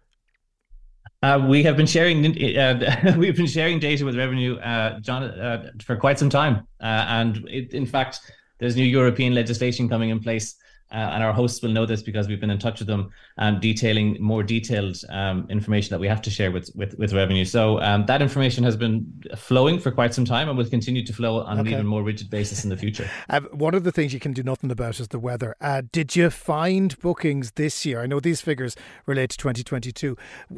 Uh, 1.23 1.44
we 1.49 1.62
have 1.64 1.76
been 1.76 1.87
sharing 1.87 2.25
uh, 2.58 3.14
we've 3.19 3.37
been 3.37 3.46
sharing 3.46 3.79
data 3.79 4.05
with 4.05 4.17
revenue, 4.17 4.56
uh, 4.58 5.00
John, 5.00 5.25
uh, 5.25 5.70
for 5.82 5.96
quite 5.96 6.19
some 6.19 6.31
time, 6.31 6.67
uh, 6.81 7.06
and 7.08 7.38
it, 7.49 7.73
in 7.73 7.87
fact, 7.87 8.20
there's 8.58 8.76
new 8.76 8.85
European 8.85 9.35
legislation 9.35 9.88
coming 9.88 10.11
in 10.11 10.20
place 10.20 10.56
uh, 10.90 11.11
and 11.12 11.23
our 11.23 11.32
hosts 11.32 11.62
will 11.62 11.70
know 11.70 11.87
this 11.87 12.02
because 12.02 12.29
we've 12.29 12.40
been 12.40 12.50
in 12.50 12.58
touch 12.58 12.79
with 12.79 12.88
them, 12.88 13.11
um, 13.37 13.61
detailing 13.61 14.17
more 14.20 14.43
detailed 14.43 14.96
um, 15.11 15.46
information 15.50 15.90
that 15.90 16.00
we 16.00 16.08
have 16.08 16.23
to 16.23 16.31
share 16.31 16.50
with 16.50 16.70
with, 16.75 16.99
with 16.99 17.12
revenue. 17.12 17.44
So 17.44 17.81
um, 17.81 18.06
that 18.06 18.23
information 18.23 18.64
has 18.64 18.76
been 18.76 19.23
flowing 19.37 19.79
for 19.79 19.90
quite 19.90 20.14
some 20.14 20.25
time 20.25 20.49
and 20.49 20.56
will 20.56 20.69
continue 20.69 21.05
to 21.05 21.12
flow 21.12 21.40
on 21.40 21.58
okay. 21.61 21.69
an 21.69 21.75
even 21.75 21.87
more 21.87 22.02
rigid 22.02 22.31
basis 22.31 22.64
in 22.64 22.70
the 22.70 22.76
future. 22.76 23.08
Uh, 23.29 23.40
one 23.52 23.75
of 23.75 23.85
the 23.85 23.93
things 23.93 24.14
you 24.14 24.20
can 24.20 24.32
do 24.32 24.43
nothing 24.43 24.70
about 24.70 24.99
is 25.00 25.08
the 25.08 25.19
weather. 25.19 25.55
Uh, 25.61 25.82
did 25.93 26.17
you 26.17 26.31
find 26.31 26.99
bookings 27.00 27.52
this 27.52 27.85
year? 27.85 28.00
I 28.00 28.06
know 28.06 28.20
these 28.20 28.40
figures 28.40 28.76
relate 29.06 29.31
to 29.31 29.37
2022. 29.37 30.17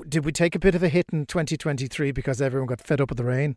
Did 0.08 0.24
we 0.24 0.32
take 0.32 0.54
a 0.54 0.58
bit 0.58 0.74
of 0.74 0.82
a 0.82 0.88
hit 0.88 1.06
in 1.12 1.26
2023 1.26 2.12
because 2.12 2.40
everyone 2.40 2.66
got 2.66 2.80
fed 2.80 3.00
up 3.00 3.10
with 3.10 3.18
the 3.18 3.24
rain? 3.24 3.56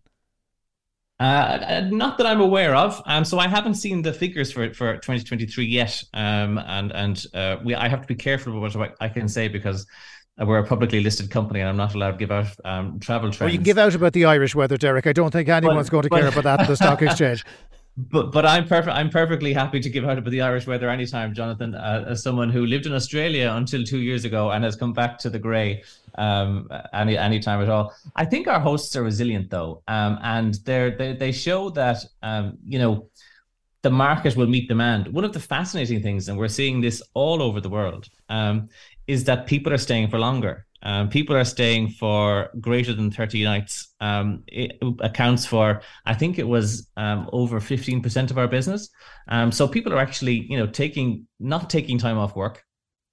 Uh, 1.19 1.88
not 1.92 2.18
that 2.18 2.27
I'm 2.27 2.42
aware 2.42 2.75
of. 2.75 3.01
Um, 3.06 3.24
so 3.24 3.39
I 3.39 3.48
haven't 3.48 3.75
seen 3.75 4.01
the 4.01 4.12
figures 4.12 4.51
for 4.51 4.74
for 4.74 4.96
2023 4.96 5.65
yet. 5.65 6.03
Um, 6.13 6.58
and 6.58 6.91
and 6.91 7.25
uh, 7.34 7.58
we 7.63 7.75
I 7.75 7.88
have 7.88 8.01
to 8.01 8.08
be 8.08 8.15
careful 8.15 8.58
about 8.58 8.75
what 8.75 8.96
I 9.00 9.10
can 9.10 9.27
say 9.29 9.48
because 9.48 9.86
we're 10.38 10.58
a 10.58 10.65
publicly 10.65 11.01
listed 11.01 11.29
company 11.29 11.60
and 11.60 11.70
I'm 11.70 11.77
not 11.77 11.93
allowed 11.93 12.12
to 12.12 12.17
give 12.17 12.32
out 12.32 12.48
um, 12.65 13.00
travel 13.00 13.29
trends. 13.29 13.41
Well, 13.41 13.50
you 13.50 13.58
can 13.58 13.63
give 13.63 13.77
out 13.77 13.93
about 13.93 14.13
the 14.13 14.25
Irish 14.25 14.55
weather, 14.55 14.77
Derek. 14.77 15.05
I 15.05 15.13
don't 15.13 15.32
think 15.32 15.48
anyone's 15.48 15.89
but, 15.89 15.91
going 15.91 16.03
to 16.03 16.10
but, 16.10 16.20
care 16.20 16.27
about 16.29 16.43
that 16.43 16.60
at 16.62 16.67
the 16.67 16.75
stock 16.75 17.01
exchange. 17.03 17.46
But 17.95 18.31
but 18.31 18.45
I'm 18.45 18.67
perfect. 18.67 18.95
I'm 18.95 19.09
perfectly 19.09 19.53
happy 19.53 19.79
to 19.79 19.89
give 19.89 20.03
out 20.05 20.17
about 20.17 20.31
the 20.31 20.41
Irish 20.41 20.65
weather 20.65 20.89
anytime, 20.89 21.33
Jonathan. 21.33 21.75
Uh, 21.75 22.05
as 22.07 22.23
someone 22.23 22.50
who 22.50 22.65
lived 22.65 22.85
in 22.88 22.93
Australia 22.93 23.51
until 23.55 23.83
two 23.83 24.00
years 24.00 24.25
ago 24.25 24.51
and 24.51 24.63
has 24.63 24.75
come 24.75 24.93
back 24.93 25.19
to 25.19 25.29
the 25.29 25.38
grey 25.38 25.83
um, 26.15 26.67
any 26.93 27.17
any 27.17 27.39
time 27.39 27.62
at 27.62 27.69
all. 27.69 27.93
I 28.15 28.25
think 28.25 28.47
our 28.47 28.59
hosts 28.59 28.95
are 28.95 29.03
resilient 29.03 29.51
though, 29.51 29.83
um, 29.88 30.17
and 30.23 30.55
they're, 30.65 30.91
they 30.91 31.13
they 31.13 31.31
show 31.31 31.69
that 31.71 32.03
um, 32.23 32.57
you 32.65 32.79
know 32.79 33.09
the 33.83 33.91
market 33.91 34.35
will 34.35 34.47
meet 34.47 34.67
demand. 34.67 35.07
One 35.09 35.25
of 35.25 35.33
the 35.33 35.39
fascinating 35.39 36.01
things, 36.01 36.29
and 36.29 36.38
we're 36.38 36.47
seeing 36.47 36.81
this 36.81 37.01
all 37.13 37.43
over 37.43 37.62
the 37.62 37.69
world, 37.69 38.09
um, 38.29 38.69
is 39.05 39.25
that 39.25 39.45
people 39.45 39.71
are 39.71 39.77
staying 39.77 40.09
for 40.09 40.17
longer. 40.17 40.65
Um, 40.84 41.10
people 41.10 41.36
are 41.36 41.46
staying 41.46 41.92
for 41.92 42.50
greater 42.60 42.94
than 42.94 43.10
30 43.10 43.44
nights. 43.44 43.94
Um, 44.02 44.44
it 44.48 44.78
accounts 45.00 45.46
for, 45.46 45.82
I 46.06 46.13
think 46.13 46.38
it 46.38 46.48
was 46.48 46.90
um, 46.98 47.30
over 47.32 47.60
15% 47.60 48.32
of 48.32 48.38
our 48.38 48.48
business. 48.48 48.90
Um, 49.30 49.52
so 49.52 49.68
people 49.68 49.94
are 49.94 50.00
actually, 50.00 50.46
you 50.50 50.58
know, 50.58 50.68
taking, 50.68 51.28
not 51.40 51.70
taking 51.70 51.98
time 51.98 52.18
off 52.18 52.36
work, 52.36 52.63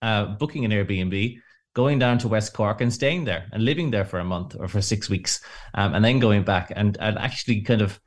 uh, 0.03 0.27
booking 0.35 0.65
an 0.65 0.73
Airbnb, 0.73 1.39
going 1.75 2.01
down 2.01 2.19
to 2.19 2.29
West 2.29 2.53
Cork 2.53 2.81
and 2.81 2.93
staying 2.93 3.25
there 3.25 3.47
and 3.53 3.65
living 3.65 3.91
there 3.91 4.05
for 4.05 4.19
a 4.19 4.25
month 4.25 4.57
or 4.59 4.67
for 4.67 4.83
six 4.83 5.09
weeks, 5.09 5.41
um, 5.75 5.95
and 5.95 6.05
then 6.05 6.19
going 6.19 6.43
back 6.43 6.73
and, 6.75 6.97
and 7.01 7.17
actually 7.19 7.61
kind 7.63 7.83
of 7.83 8.01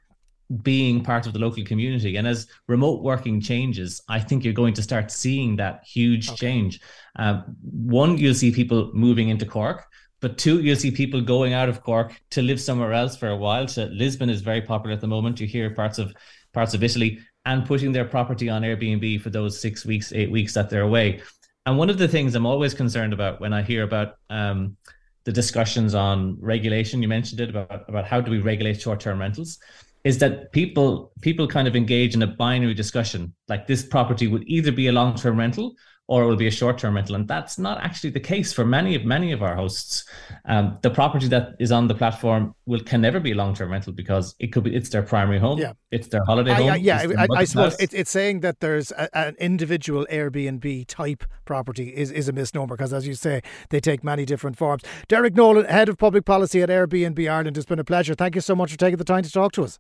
being 0.61 1.03
part 1.03 1.25
of 1.25 1.33
the 1.33 1.39
local 1.39 1.63
community. 1.63 2.17
And 2.17 2.27
as 2.27 2.47
remote 2.67 3.01
working 3.01 3.41
changes, 3.41 4.01
I 4.09 4.19
think 4.19 4.43
you're 4.43 4.53
going 4.53 4.73
to 4.75 4.83
start 4.83 5.11
seeing 5.11 5.55
that 5.57 5.83
huge 5.85 6.29
okay. 6.29 6.37
change. 6.37 6.81
Um, 7.15 7.55
one, 7.61 8.17
you'll 8.17 8.33
see 8.33 8.51
people 8.51 8.91
moving 8.93 9.29
into 9.29 9.45
Cork, 9.45 9.85
but 10.19 10.37
two, 10.37 10.61
you'll 10.61 10.75
see 10.75 10.91
people 10.91 11.21
going 11.21 11.53
out 11.53 11.69
of 11.69 11.81
Cork 11.81 12.19
to 12.31 12.41
live 12.41 12.61
somewhere 12.61 12.93
else 12.93 13.15
for 13.15 13.29
a 13.29 13.37
while. 13.37 13.67
So 13.67 13.85
Lisbon 13.85 14.29
is 14.29 14.41
very 14.41 14.61
popular 14.61 14.93
at 14.93 15.01
the 15.01 15.07
moment. 15.07 15.39
You 15.39 15.47
hear 15.47 15.69
parts 15.69 15.97
of 15.97 16.13
parts 16.53 16.73
of 16.73 16.83
Italy 16.83 17.19
and 17.45 17.65
putting 17.65 17.91
their 17.91 18.05
property 18.05 18.49
on 18.49 18.61
Airbnb 18.61 19.21
for 19.21 19.29
those 19.29 19.59
six 19.59 19.85
weeks, 19.85 20.13
eight 20.13 20.31
weeks 20.31 20.53
that 20.53 20.69
they're 20.69 20.83
away. 20.83 21.21
And 21.65 21.77
one 21.77 21.89
of 21.89 21.97
the 21.97 22.07
things 22.07 22.35
I'm 22.35 22.45
always 22.45 22.73
concerned 22.73 23.13
about 23.13 23.41
when 23.41 23.53
I 23.53 23.61
hear 23.61 23.83
about 23.83 24.17
um, 24.29 24.77
the 25.23 25.31
discussions 25.31 25.95
on 25.95 26.37
regulation, 26.39 27.01
you 27.01 27.07
mentioned 27.07 27.41
it 27.41 27.49
about, 27.49 27.89
about 27.89 28.05
how 28.05 28.21
do 28.21 28.31
we 28.31 28.39
regulate 28.39 28.81
short-term 28.81 29.19
rentals, 29.19 29.59
is 30.03 30.17
that 30.19 30.51
people 30.51 31.11
people 31.21 31.47
kind 31.47 31.67
of 31.67 31.75
engage 31.75 32.13
in 32.13 32.21
a 32.21 32.27
binary 32.27 32.73
discussion. 32.73 33.33
Like 33.47 33.67
this 33.67 33.85
property 33.85 34.27
would 34.27 34.43
either 34.47 34.71
be 34.71 34.87
a 34.87 34.91
long-term 34.91 35.37
rental 35.37 35.75
or 36.07 36.23
it 36.23 36.27
will 36.27 36.35
be 36.35 36.47
a 36.47 36.51
short-term 36.51 36.95
rental, 36.95 37.15
and 37.15 37.27
that's 37.29 37.57
not 37.57 37.81
actually 37.81 38.09
the 38.09 38.19
case 38.19 38.51
for 38.51 38.65
many 38.65 38.93
of 38.93 39.05
many 39.05 39.31
of 39.31 39.41
our 39.41 39.55
hosts. 39.55 40.03
Um, 40.45 40.77
the 40.81 40.89
property 40.89 41.29
that 41.29 41.51
is 41.59 41.71
on 41.71 41.87
the 41.87 41.95
platform 41.95 42.53
will 42.65 42.81
can 42.81 42.99
never 42.99 43.21
be 43.21 43.31
a 43.31 43.35
long-term 43.35 43.71
rental 43.71 43.93
because 43.93 44.35
it 44.39 44.47
could 44.47 44.65
be 44.65 44.75
it's 44.75 44.89
their 44.89 45.01
primary 45.01 45.39
home, 45.39 45.59
yeah. 45.59 45.71
it's 45.91 46.09
their 46.09 46.23
holiday 46.25 46.53
home. 46.53 46.77
yeah, 46.81 47.05
I, 47.17 47.27
I, 47.33 47.43
suppose 47.45 47.79
it, 47.79 47.93
it's 47.93 48.11
saying 48.11 48.41
that 48.41 48.59
there's 48.59 48.91
a, 48.91 49.15
an 49.17 49.35
individual 49.39 50.05
Airbnb 50.11 50.87
type 50.87 51.23
property 51.45 51.95
is, 51.95 52.11
is 52.11 52.27
a 52.27 52.33
misnomer 52.33 52.75
because, 52.75 52.91
as 52.91 53.07
you 53.07 53.13
say, 53.13 53.41
they 53.69 53.79
take 53.79 54.03
many 54.03 54.25
different 54.25 54.57
forms. 54.57 54.83
Derek 55.07 55.35
Nolan, 55.35 55.65
head 55.65 55.87
of 55.87 55.97
public 55.97 56.25
policy 56.25 56.61
at 56.61 56.67
Airbnb 56.67 57.31
Ireland, 57.31 57.57
it's 57.57 57.65
been 57.65 57.79
a 57.79 57.85
pleasure. 57.85 58.13
Thank 58.13 58.35
you 58.35 58.41
so 58.41 58.55
much 58.55 58.71
for 58.71 58.77
taking 58.77 58.97
the 58.97 59.05
time 59.05 59.23
to 59.23 59.31
talk 59.31 59.53
to 59.53 59.63
us. 59.63 59.79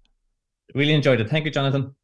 Really 0.73 0.93
enjoyed 0.93 1.21
it. 1.21 1.29
Thank 1.29 1.45
you, 1.45 1.51
Jonathan. 1.51 1.95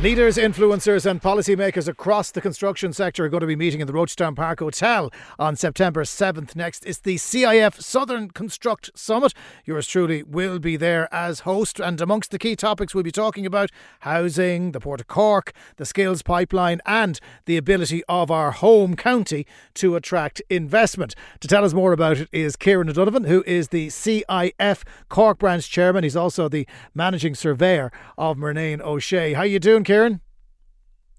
Leaders, 0.00 0.36
influencers, 0.36 1.08
and 1.08 1.22
policymakers 1.22 1.86
across 1.86 2.32
the 2.32 2.40
construction 2.40 2.92
sector 2.92 3.24
are 3.24 3.28
going 3.28 3.42
to 3.42 3.46
be 3.46 3.54
meeting 3.54 3.80
in 3.80 3.86
the 3.86 3.92
Rochestown 3.92 4.34
Park 4.34 4.58
Hotel 4.58 5.12
on 5.38 5.54
September 5.54 6.02
7th. 6.02 6.56
Next 6.56 6.84
is 6.84 6.98
the 7.00 7.16
CIF 7.16 7.80
Southern 7.80 8.30
Construct 8.30 8.90
Summit. 8.96 9.32
Yours 9.64 9.86
truly 9.86 10.24
will 10.24 10.58
be 10.58 10.76
there 10.76 11.12
as 11.14 11.40
host. 11.40 11.78
And 11.78 12.00
amongst 12.00 12.32
the 12.32 12.38
key 12.40 12.56
topics, 12.56 12.94
we'll 12.96 13.04
be 13.04 13.12
talking 13.12 13.46
about 13.46 13.70
housing, 14.00 14.72
the 14.72 14.80
Port 14.80 15.00
of 15.00 15.06
Cork, 15.06 15.52
the 15.76 15.84
skills 15.84 16.22
pipeline, 16.22 16.80
and 16.84 17.20
the 17.44 17.56
ability 17.56 18.02
of 18.08 18.28
our 18.28 18.50
home 18.50 18.96
county 18.96 19.46
to 19.74 19.94
attract 19.94 20.42
investment. 20.50 21.14
To 21.38 21.46
tell 21.46 21.64
us 21.64 21.74
more 21.74 21.92
about 21.92 22.18
it 22.18 22.28
is 22.32 22.56
Kieran 22.56 22.88
O'Donovan, 22.88 23.24
who 23.24 23.44
is 23.46 23.68
the 23.68 23.86
CIF 23.86 24.82
Cork 25.08 25.38
branch 25.38 25.70
chairman. 25.70 26.02
He's 26.02 26.16
also 26.16 26.48
the 26.48 26.66
managing 26.92 27.36
surveyor 27.36 27.92
of 28.18 28.36
Murnane 28.36 28.80
O'Shea. 28.80 29.34
How 29.34 29.42
are 29.42 29.46
you 29.46 29.60
doing? 29.60 29.81
Doing, 29.82 29.98
Kieran? 29.98 30.20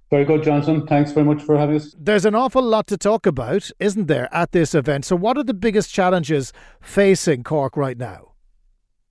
Very 0.10 0.26
good, 0.26 0.44
Jonathan. 0.44 0.86
Thanks 0.86 1.12
very 1.12 1.26
much 1.26 1.42
for 1.42 1.58
having 1.58 1.78
us. 1.78 1.96
There's 1.98 2.26
an 2.26 2.36
awful 2.36 2.62
lot 2.62 2.88
to 2.88 2.98
talk 2.98 3.26
about, 3.26 3.72
isn't 3.80 4.08
there, 4.08 4.30
at 4.34 4.52
this 4.52 4.76
event? 4.76 5.06
So, 5.06 5.16
what 5.16 5.38
are 5.38 5.44
the 5.44 5.56
biggest 5.56 5.92
challenges 5.92 6.54
facing 6.82 7.44
Cork 7.44 7.76
right 7.76 7.98
now? 7.98 8.34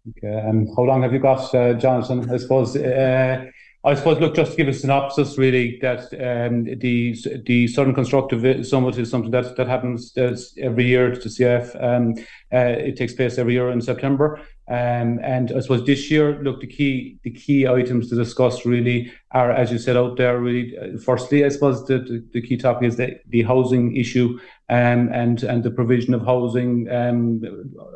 Okay, 0.08 0.48
um, 0.48 0.66
how 0.76 0.82
long 0.82 1.02
have 1.02 1.12
you 1.12 1.18
got, 1.18 1.52
uh, 1.54 1.74
Jonathan? 1.74 2.30
I 2.30 2.36
suppose. 2.36 2.76
Uh, 2.76 3.46
I 3.84 3.94
suppose, 3.94 4.20
look, 4.20 4.36
just 4.36 4.52
to 4.52 4.56
give 4.56 4.68
a 4.68 4.72
synopsis, 4.72 5.36
really, 5.36 5.76
that 5.82 6.02
um, 6.14 6.64
the 6.78 7.16
the 7.46 7.66
Southern 7.66 7.94
Constructive 7.94 8.64
Summit 8.64 8.96
is 8.96 9.10
something 9.10 9.32
that 9.32 9.56
that 9.56 9.66
happens 9.66 10.12
every 10.16 10.84
year 10.84 11.12
to 11.12 11.28
CIF. 11.28 11.74
Um, 11.82 12.14
uh, 12.52 12.78
it 12.78 12.96
takes 12.96 13.12
place 13.12 13.38
every 13.38 13.54
year 13.54 13.70
in 13.70 13.80
September. 13.80 14.40
Um, 14.72 15.20
and 15.22 15.52
I 15.52 15.60
suppose 15.60 15.84
this 15.84 16.10
year, 16.10 16.42
look, 16.42 16.62
the 16.62 16.66
key 16.66 17.18
the 17.24 17.30
key 17.30 17.68
items 17.68 18.08
to 18.08 18.14
discuss 18.14 18.64
really 18.64 19.12
are, 19.32 19.52
as 19.52 19.70
you 19.70 19.76
said 19.76 19.98
out 19.98 20.16
there, 20.16 20.40
really. 20.40 20.74
Uh, 20.78 20.96
firstly, 20.96 21.44
I 21.44 21.50
suppose 21.50 21.84
the, 21.84 22.40
key 22.40 22.56
topic 22.56 22.88
is 22.88 22.96
the, 22.96 23.42
housing 23.42 23.94
issue 23.94 24.38
um, 24.70 25.10
and 25.12 25.40
the 25.40 25.70
provision 25.70 26.14
of 26.14 26.24
housing 26.24 26.90
um, 26.90 27.42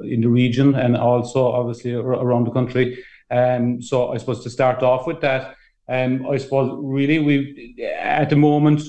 in 0.02 0.20
the 0.20 0.28
region 0.28 0.74
and 0.74 0.98
also 0.98 1.46
obviously 1.50 1.94
around 1.94 2.46
the 2.46 2.50
country. 2.50 3.02
So 3.80 4.12
I 4.12 4.18
suppose 4.18 4.44
to 4.44 4.50
start 4.50 4.82
off 4.82 5.06
with 5.06 5.22
that, 5.22 5.56
I 5.88 6.36
suppose 6.36 6.78
really 6.82 7.20
we 7.20 7.88
at 7.90 8.28
the 8.28 8.36
moment 8.36 8.82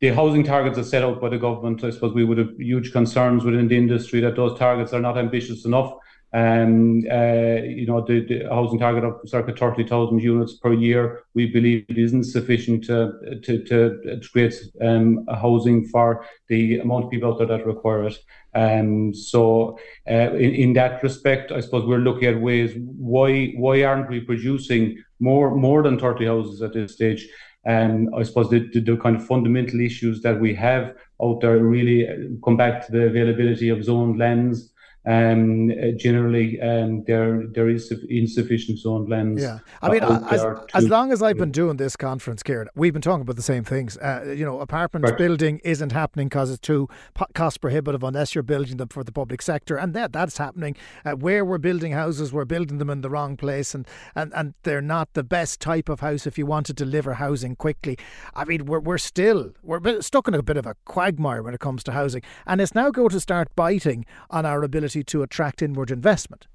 the 0.00 0.14
housing 0.14 0.44
targets 0.44 0.78
are 0.78 0.84
set 0.84 1.02
out 1.02 1.20
by 1.20 1.28
the 1.28 1.38
government. 1.38 1.82
I 1.82 1.90
suppose 1.90 2.14
we 2.14 2.24
would 2.24 2.38
have 2.38 2.54
huge 2.56 2.92
concerns 2.92 3.42
within 3.42 3.66
the 3.66 3.76
industry 3.76 4.20
that 4.20 4.36
those 4.36 4.56
targets 4.56 4.92
are 4.92 5.00
not 5.00 5.18
ambitious 5.18 5.64
enough. 5.64 5.92
Um, 6.34 7.04
uh, 7.10 7.62
you 7.64 7.86
know, 7.86 8.04
the, 8.06 8.20
the, 8.26 8.48
housing 8.50 8.78
target 8.78 9.02
of 9.02 9.20
circa 9.24 9.54
30,000 9.54 10.18
units 10.18 10.54
per 10.54 10.74
year, 10.74 11.22
we 11.32 11.46
believe 11.46 11.86
it 11.88 11.96
isn't 11.96 12.24
sufficient 12.24 12.84
to, 12.84 13.40
to, 13.42 13.64
to, 13.64 14.00
to 14.02 14.28
create 14.30 14.54
um, 14.82 15.26
housing 15.30 15.86
for 15.86 16.26
the 16.48 16.80
amount 16.80 17.06
of 17.06 17.10
people 17.10 17.32
out 17.32 17.38
there 17.38 17.46
that 17.46 17.66
require 17.66 18.08
it. 18.08 18.18
Um, 18.54 19.14
so, 19.14 19.78
uh, 20.10 20.34
in, 20.34 20.54
in 20.54 20.72
that 20.74 21.02
respect, 21.02 21.50
I 21.50 21.60
suppose 21.60 21.86
we're 21.86 21.98
looking 21.98 22.28
at 22.28 22.40
ways 22.40 22.74
why 22.76 23.52
why 23.56 23.84
aren't 23.84 24.10
we 24.10 24.20
producing 24.20 25.02
more 25.20 25.54
more 25.54 25.82
than 25.82 25.98
30 25.98 26.26
houses 26.26 26.60
at 26.62 26.74
this 26.74 26.92
stage? 26.94 27.26
And 27.64 28.08
I 28.14 28.22
suppose 28.22 28.50
the, 28.50 28.68
the, 28.72 28.80
the, 28.80 28.96
kind 28.96 29.16
of 29.16 29.26
fundamental 29.26 29.80
issues 29.80 30.22
that 30.22 30.40
we 30.40 30.54
have 30.54 30.94
out 31.22 31.40
there 31.40 31.58
really 31.58 32.06
come 32.44 32.56
back 32.56 32.86
to 32.86 32.92
the 32.92 33.06
availability 33.06 33.68
of 33.68 33.84
zoned 33.84 34.18
lands, 34.18 34.72
um, 35.08 35.72
generally 35.96 36.60
um, 36.60 37.02
there 37.04 37.46
there 37.46 37.68
is 37.70 37.90
insufficient 38.10 38.78
zoned 38.78 39.08
lands. 39.08 39.42
Yeah, 39.42 39.60
I 39.80 39.88
mean, 39.88 40.02
as, 40.02 40.44
as 40.74 40.88
long 40.88 41.12
as 41.12 41.22
I've 41.22 41.38
been 41.38 41.50
doing 41.50 41.78
this 41.78 41.96
conference, 41.96 42.42
Kieran, 42.42 42.68
we've 42.74 42.92
been 42.92 43.00
talking 43.00 43.22
about 43.22 43.36
the 43.36 43.42
same 43.42 43.64
things. 43.64 43.96
Uh, 43.96 44.34
you 44.36 44.44
know, 44.44 44.60
apartment 44.60 45.06
right. 45.06 45.16
building 45.16 45.60
isn't 45.64 45.92
happening 45.92 46.28
because 46.28 46.50
it's 46.50 46.60
too 46.60 46.88
cost 47.32 47.62
prohibitive 47.62 48.02
unless 48.02 48.34
you're 48.34 48.42
building 48.42 48.76
them 48.76 48.88
for 48.88 49.02
the 49.02 49.10
public 49.10 49.40
sector, 49.40 49.78
and 49.78 49.94
that 49.94 50.12
that's 50.12 50.36
happening. 50.36 50.76
Uh, 51.06 51.12
where 51.12 51.42
we're 51.42 51.56
building 51.56 51.92
houses, 51.92 52.30
we're 52.30 52.44
building 52.44 52.76
them 52.76 52.90
in 52.90 53.00
the 53.00 53.08
wrong 53.08 53.34
place, 53.34 53.74
and, 53.74 53.88
and 54.14 54.30
and 54.34 54.52
they're 54.64 54.82
not 54.82 55.14
the 55.14 55.24
best 55.24 55.58
type 55.58 55.88
of 55.88 56.00
house 56.00 56.26
if 56.26 56.36
you 56.36 56.44
want 56.44 56.66
to 56.66 56.74
deliver 56.74 57.14
housing 57.14 57.56
quickly. 57.56 57.96
I 58.34 58.44
mean, 58.44 58.66
we're 58.66 58.80
we're 58.80 58.98
still 58.98 59.54
we're 59.62 60.02
stuck 60.02 60.28
in 60.28 60.34
a 60.34 60.42
bit 60.42 60.58
of 60.58 60.66
a 60.66 60.74
quagmire 60.84 61.42
when 61.42 61.54
it 61.54 61.60
comes 61.60 61.82
to 61.84 61.92
housing, 61.92 62.20
and 62.46 62.60
it's 62.60 62.74
now 62.74 62.90
going 62.90 63.08
to 63.08 63.20
start 63.20 63.48
biting 63.56 64.04
on 64.28 64.44
our 64.44 64.62
ability 64.62 64.97
ability 64.98 65.04
to 65.04 65.22
attract 65.22 65.62
inward 65.62 65.90
investment? 65.90 66.46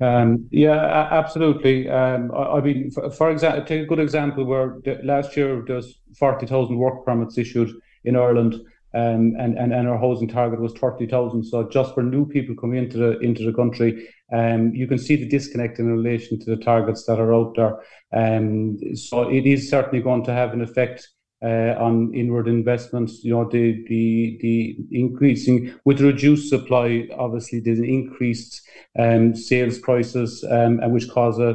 Um, 0.00 0.48
yeah, 0.50 1.08
absolutely. 1.10 1.88
Um, 1.88 2.30
I, 2.32 2.58
I, 2.58 2.60
mean, 2.60 2.90
for, 2.90 3.10
for, 3.10 3.30
example, 3.30 3.64
take 3.64 3.82
a 3.82 3.86
good 3.86 3.98
example 3.98 4.44
where 4.44 4.78
the, 4.84 5.00
last 5.02 5.36
year 5.36 5.62
there 5.66 5.76
was 5.76 5.98
40,000 6.18 6.76
work 6.76 7.04
permits 7.04 7.36
issued 7.36 7.70
in 8.04 8.14
Ireland, 8.14 8.54
um, 8.94 9.34
and, 9.38 9.58
and, 9.58 9.72
and 9.72 9.88
our 9.88 9.98
housing 9.98 10.28
target 10.28 10.60
was 10.60 10.72
30,000. 10.74 11.42
So 11.44 11.68
just 11.68 11.94
for 11.94 12.02
new 12.02 12.26
people 12.26 12.54
coming 12.54 12.78
into 12.78 12.96
the 12.96 13.18
into 13.18 13.44
the 13.44 13.52
country, 13.52 14.08
um, 14.32 14.72
you 14.72 14.86
can 14.86 14.98
see 14.98 15.16
the 15.16 15.28
disconnect 15.28 15.80
in 15.80 15.86
relation 15.90 16.38
to 16.38 16.46
the 16.56 16.62
targets 16.62 17.04
that 17.06 17.18
are 17.18 17.34
out 17.34 17.54
there. 17.56 17.74
Um, 18.12 18.78
so 18.94 19.28
it 19.28 19.46
is 19.46 19.68
certainly 19.68 20.02
going 20.02 20.24
to 20.24 20.32
have 20.32 20.52
an 20.52 20.62
effect 20.62 21.08
on 21.42 22.12
inward 22.14 22.48
investments. 22.48 23.22
You 23.22 23.32
know, 23.32 23.48
the 23.48 24.76
increasing 24.90 25.74
with 25.84 26.00
reduced 26.00 26.48
supply, 26.48 27.08
obviously 27.16 27.60
there's 27.60 27.78
an 27.78 27.84
increased 27.84 28.62
um, 28.98 29.34
sales 29.34 29.78
prices, 29.78 30.44
um, 30.50 30.80
and 30.80 30.92
which 30.92 31.08
cause 31.08 31.38
a, 31.38 31.54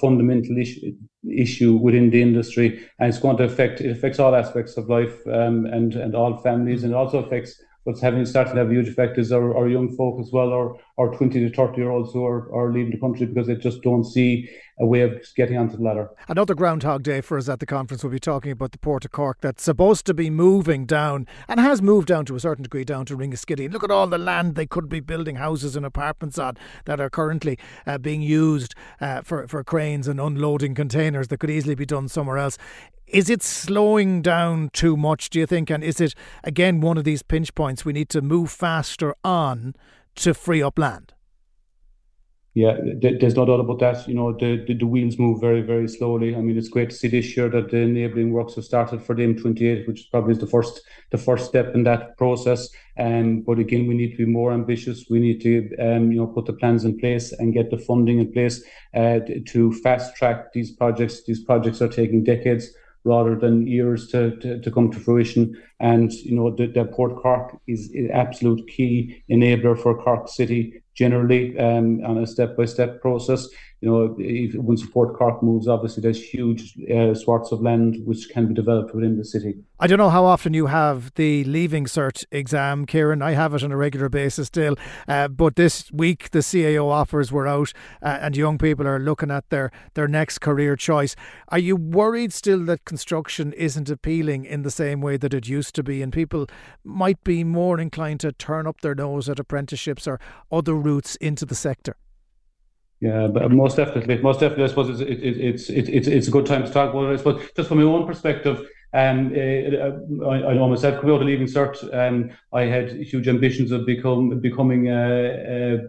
fundamental 0.00 0.56
issue 1.30 1.76
within 1.76 2.10
the 2.10 2.22
industry, 2.22 2.84
and 2.98 3.08
it's 3.08 3.18
going 3.18 3.36
to 3.36 3.44
affect 3.44 3.80
it 3.80 3.90
affects 3.90 4.18
all 4.18 4.34
aspects 4.34 4.76
of 4.76 4.88
life 4.88 5.16
um, 5.28 5.66
and 5.66 6.14
all 6.14 6.36
families, 6.38 6.82
and 6.82 6.92
it 6.92 6.96
also 6.96 7.18
affects 7.18 7.60
what's 7.84 8.00
having 8.00 8.24
started 8.24 8.52
to 8.52 8.58
have 8.58 8.70
a 8.70 8.74
huge 8.74 8.88
effect 8.88 9.18
is 9.18 9.32
our 9.32 9.68
young 9.68 9.94
folk 9.96 10.20
as 10.20 10.30
well, 10.32 10.78
or 10.96 11.02
or 11.02 11.16
20 11.16 11.40
to 11.40 11.54
30 11.54 11.76
year 11.80 11.90
olds 11.90 12.12
who 12.12 12.24
are, 12.24 12.52
are 12.54 12.72
leaving 12.72 12.92
the 12.92 12.98
country 12.98 13.26
because 13.26 13.48
they 13.48 13.56
just 13.56 13.82
don't 13.82 14.04
see 14.04 14.48
a 14.78 14.86
way 14.86 15.02
of 15.02 15.12
getting 15.36 15.58
onto 15.58 15.76
the 15.76 15.82
ladder. 15.82 16.08
Another 16.28 16.54
Groundhog 16.54 17.02
Day 17.02 17.20
for 17.20 17.36
us 17.36 17.48
at 17.48 17.60
the 17.60 17.66
conference. 17.66 18.02
We'll 18.02 18.12
be 18.12 18.20
talking 18.20 18.52
about 18.52 18.72
the 18.72 18.78
Port 18.78 19.04
of 19.04 19.10
Cork 19.10 19.38
that's 19.40 19.62
supposed 19.62 20.06
to 20.06 20.14
be 20.14 20.30
moving 20.30 20.86
down 20.86 21.26
and 21.48 21.60
has 21.60 21.82
moved 21.82 22.08
down 22.08 22.24
to 22.26 22.36
a 22.36 22.40
certain 22.40 22.62
degree 22.62 22.84
down 22.84 23.04
to 23.06 23.16
Ringaskiddy. 23.16 23.70
Look 23.70 23.84
at 23.84 23.90
all 23.90 24.06
the 24.06 24.18
land 24.18 24.54
they 24.54 24.66
could 24.66 24.88
be 24.88 25.00
building 25.00 25.36
houses 25.36 25.76
and 25.76 25.84
apartments 25.84 26.38
on 26.38 26.56
that 26.84 27.00
are 27.00 27.10
currently 27.10 27.58
uh, 27.86 27.98
being 27.98 28.22
used 28.22 28.74
uh, 29.00 29.22
for, 29.22 29.48
for 29.48 29.64
cranes 29.64 30.08
and 30.08 30.20
unloading 30.20 30.74
containers 30.74 31.28
that 31.28 31.38
could 31.38 31.50
easily 31.50 31.74
be 31.74 31.86
done 31.86 32.08
somewhere 32.08 32.38
else. 32.38 32.58
Is 33.06 33.28
it 33.28 33.42
slowing 33.42 34.22
down 34.22 34.70
too 34.72 34.96
much, 34.96 35.28
do 35.30 35.40
you 35.40 35.46
think? 35.46 35.68
And 35.68 35.84
is 35.84 36.00
it, 36.00 36.14
again, 36.44 36.80
one 36.80 36.96
of 36.96 37.04
these 37.04 37.22
pinch 37.22 37.54
points 37.54 37.84
we 37.84 37.92
need 37.92 38.08
to 38.10 38.22
move 38.22 38.50
faster 38.50 39.14
on 39.22 39.74
to 40.16 40.34
free 40.34 40.62
up 40.62 40.78
land? 40.78 41.12
Yeah, 42.54 42.76
there's 43.00 43.34
no 43.34 43.46
doubt 43.46 43.60
about 43.60 43.78
that. 43.78 44.06
You 44.06 44.14
know, 44.14 44.32
the, 44.32 44.62
the, 44.66 44.74
the, 44.74 44.86
wheels 44.86 45.18
move 45.18 45.40
very, 45.40 45.62
very 45.62 45.88
slowly. 45.88 46.36
I 46.36 46.40
mean, 46.40 46.58
it's 46.58 46.68
great 46.68 46.90
to 46.90 46.96
see 46.96 47.08
this 47.08 47.34
year 47.34 47.48
that 47.48 47.70
the 47.70 47.78
enabling 47.78 48.30
works 48.30 48.56
have 48.56 48.64
started 48.64 49.02
for 49.02 49.14
the 49.14 49.22
M28, 49.22 49.88
which 49.88 50.10
probably 50.10 50.32
is 50.32 50.38
the 50.38 50.46
first 50.46 50.82
the 51.12 51.16
first 51.16 51.46
step 51.46 51.74
in 51.74 51.84
that 51.84 52.18
process. 52.18 52.68
Um, 52.98 53.40
but 53.40 53.58
again, 53.58 53.86
we 53.86 53.94
need 53.94 54.10
to 54.10 54.26
be 54.26 54.26
more 54.26 54.52
ambitious. 54.52 55.06
We 55.08 55.18
need 55.18 55.40
to, 55.40 55.74
um, 55.78 56.12
you 56.12 56.18
know, 56.18 56.26
put 56.26 56.44
the 56.44 56.52
plans 56.52 56.84
in 56.84 56.98
place 56.98 57.32
and 57.32 57.54
get 57.54 57.70
the 57.70 57.78
funding 57.78 58.18
in 58.18 58.30
place 58.30 58.62
uh, 58.92 59.20
to 59.46 59.72
fast 59.82 60.14
track 60.14 60.52
these 60.52 60.72
projects. 60.72 61.24
These 61.24 61.44
projects 61.44 61.80
are 61.80 61.88
taking 61.88 62.22
decades 62.22 62.68
rather 63.04 63.34
than 63.34 63.66
years 63.66 64.08
to, 64.08 64.36
to, 64.36 64.60
to 64.60 64.70
come 64.70 64.90
to 64.92 64.98
fruition. 64.98 65.60
And, 65.80 66.12
you 66.12 66.34
know, 66.34 66.54
the, 66.54 66.66
the 66.66 66.84
Port 66.84 67.16
Cork 67.16 67.58
is 67.66 67.90
an 67.94 68.10
absolute 68.12 68.66
key 68.68 69.22
enabler 69.30 69.80
for 69.80 70.00
Cork 70.00 70.28
City 70.28 70.82
generally 70.94 71.58
um, 71.58 72.04
on 72.04 72.18
a 72.18 72.26
step-by-step 72.26 73.00
process. 73.00 73.48
you 73.82 73.90
know, 73.90 74.14
if, 74.18 74.54
when 74.54 74.76
support 74.76 75.16
Cork 75.16 75.42
moves, 75.42 75.66
obviously 75.66 76.02
there's 76.02 76.22
huge 76.22 76.78
uh, 76.88 77.14
swaths 77.14 77.50
of 77.50 77.60
land 77.62 77.96
which 78.04 78.28
can 78.28 78.46
be 78.46 78.54
developed 78.54 78.94
within 78.94 79.18
the 79.18 79.24
city. 79.24 79.56
I 79.80 79.88
don't 79.88 79.98
know 79.98 80.10
how 80.10 80.24
often 80.24 80.54
you 80.54 80.66
have 80.66 81.12
the 81.14 81.42
Leaving 81.42 81.86
Cert 81.86 82.24
exam, 82.30 82.86
Kieran. 82.86 83.22
I 83.22 83.32
have 83.32 83.54
it 83.54 83.64
on 83.64 83.72
a 83.72 83.76
regular 83.76 84.08
basis 84.08 84.46
still. 84.46 84.76
Uh, 85.08 85.26
but 85.26 85.56
this 85.56 85.90
week 85.90 86.30
the 86.30 86.38
CAO 86.38 86.88
offers 86.88 87.32
were 87.32 87.48
out 87.48 87.72
uh, 88.00 88.18
and 88.20 88.36
young 88.36 88.56
people 88.56 88.86
are 88.86 89.00
looking 89.00 89.32
at 89.32 89.50
their, 89.50 89.72
their 89.94 90.06
next 90.06 90.38
career 90.38 90.76
choice. 90.76 91.16
Are 91.48 91.58
you 91.58 91.74
worried 91.74 92.32
still 92.32 92.64
that 92.66 92.84
construction 92.84 93.52
isn't 93.54 93.90
appealing 93.90 94.44
in 94.44 94.62
the 94.62 94.70
same 94.70 95.00
way 95.00 95.16
that 95.16 95.34
it 95.34 95.48
used 95.48 95.74
to 95.74 95.82
be 95.82 96.02
and 96.02 96.12
people 96.12 96.46
might 96.84 97.24
be 97.24 97.42
more 97.42 97.80
inclined 97.80 98.20
to 98.20 98.30
turn 98.30 98.68
up 98.68 98.80
their 98.80 98.94
nose 98.94 99.28
at 99.28 99.40
apprenticeships 99.40 100.06
or 100.06 100.20
other 100.52 100.76
routes 100.82 101.16
into 101.16 101.46
the 101.46 101.54
sector? 101.54 101.96
Yeah, 103.00 103.26
but 103.26 103.50
most 103.50 103.76
definitely, 103.76 104.18
most 104.18 104.38
definitely, 104.38 104.64
I 104.64 104.68
suppose 104.68 105.00
it's 105.00 105.00
it's 105.00 105.68
it's 105.68 105.88
it's 105.88 106.08
it's 106.08 106.28
a 106.28 106.30
good 106.30 106.46
time 106.46 106.64
to 106.64 106.70
talk 106.70 106.90
about 106.90 107.10
it. 107.10 107.14
I 107.14 107.16
suppose 107.16 107.50
just 107.56 107.68
from 107.68 107.78
my 107.78 107.84
own 107.84 108.06
perspective, 108.06 108.64
um, 108.94 109.32
uh, 109.34 110.28
I, 110.28 110.50
I 110.50 110.54
know 110.54 110.68
myself 110.68 111.00
coming 111.00 111.16
out 111.16 111.22
of 111.22 111.26
leaving 111.26 111.48
cert, 111.48 111.82
um, 111.92 112.30
I 112.52 112.62
had 112.62 112.92
huge 112.92 113.26
ambitions 113.26 113.72
of 113.72 113.86
become 113.86 114.38
becoming 114.38 114.88
a, 114.88 115.80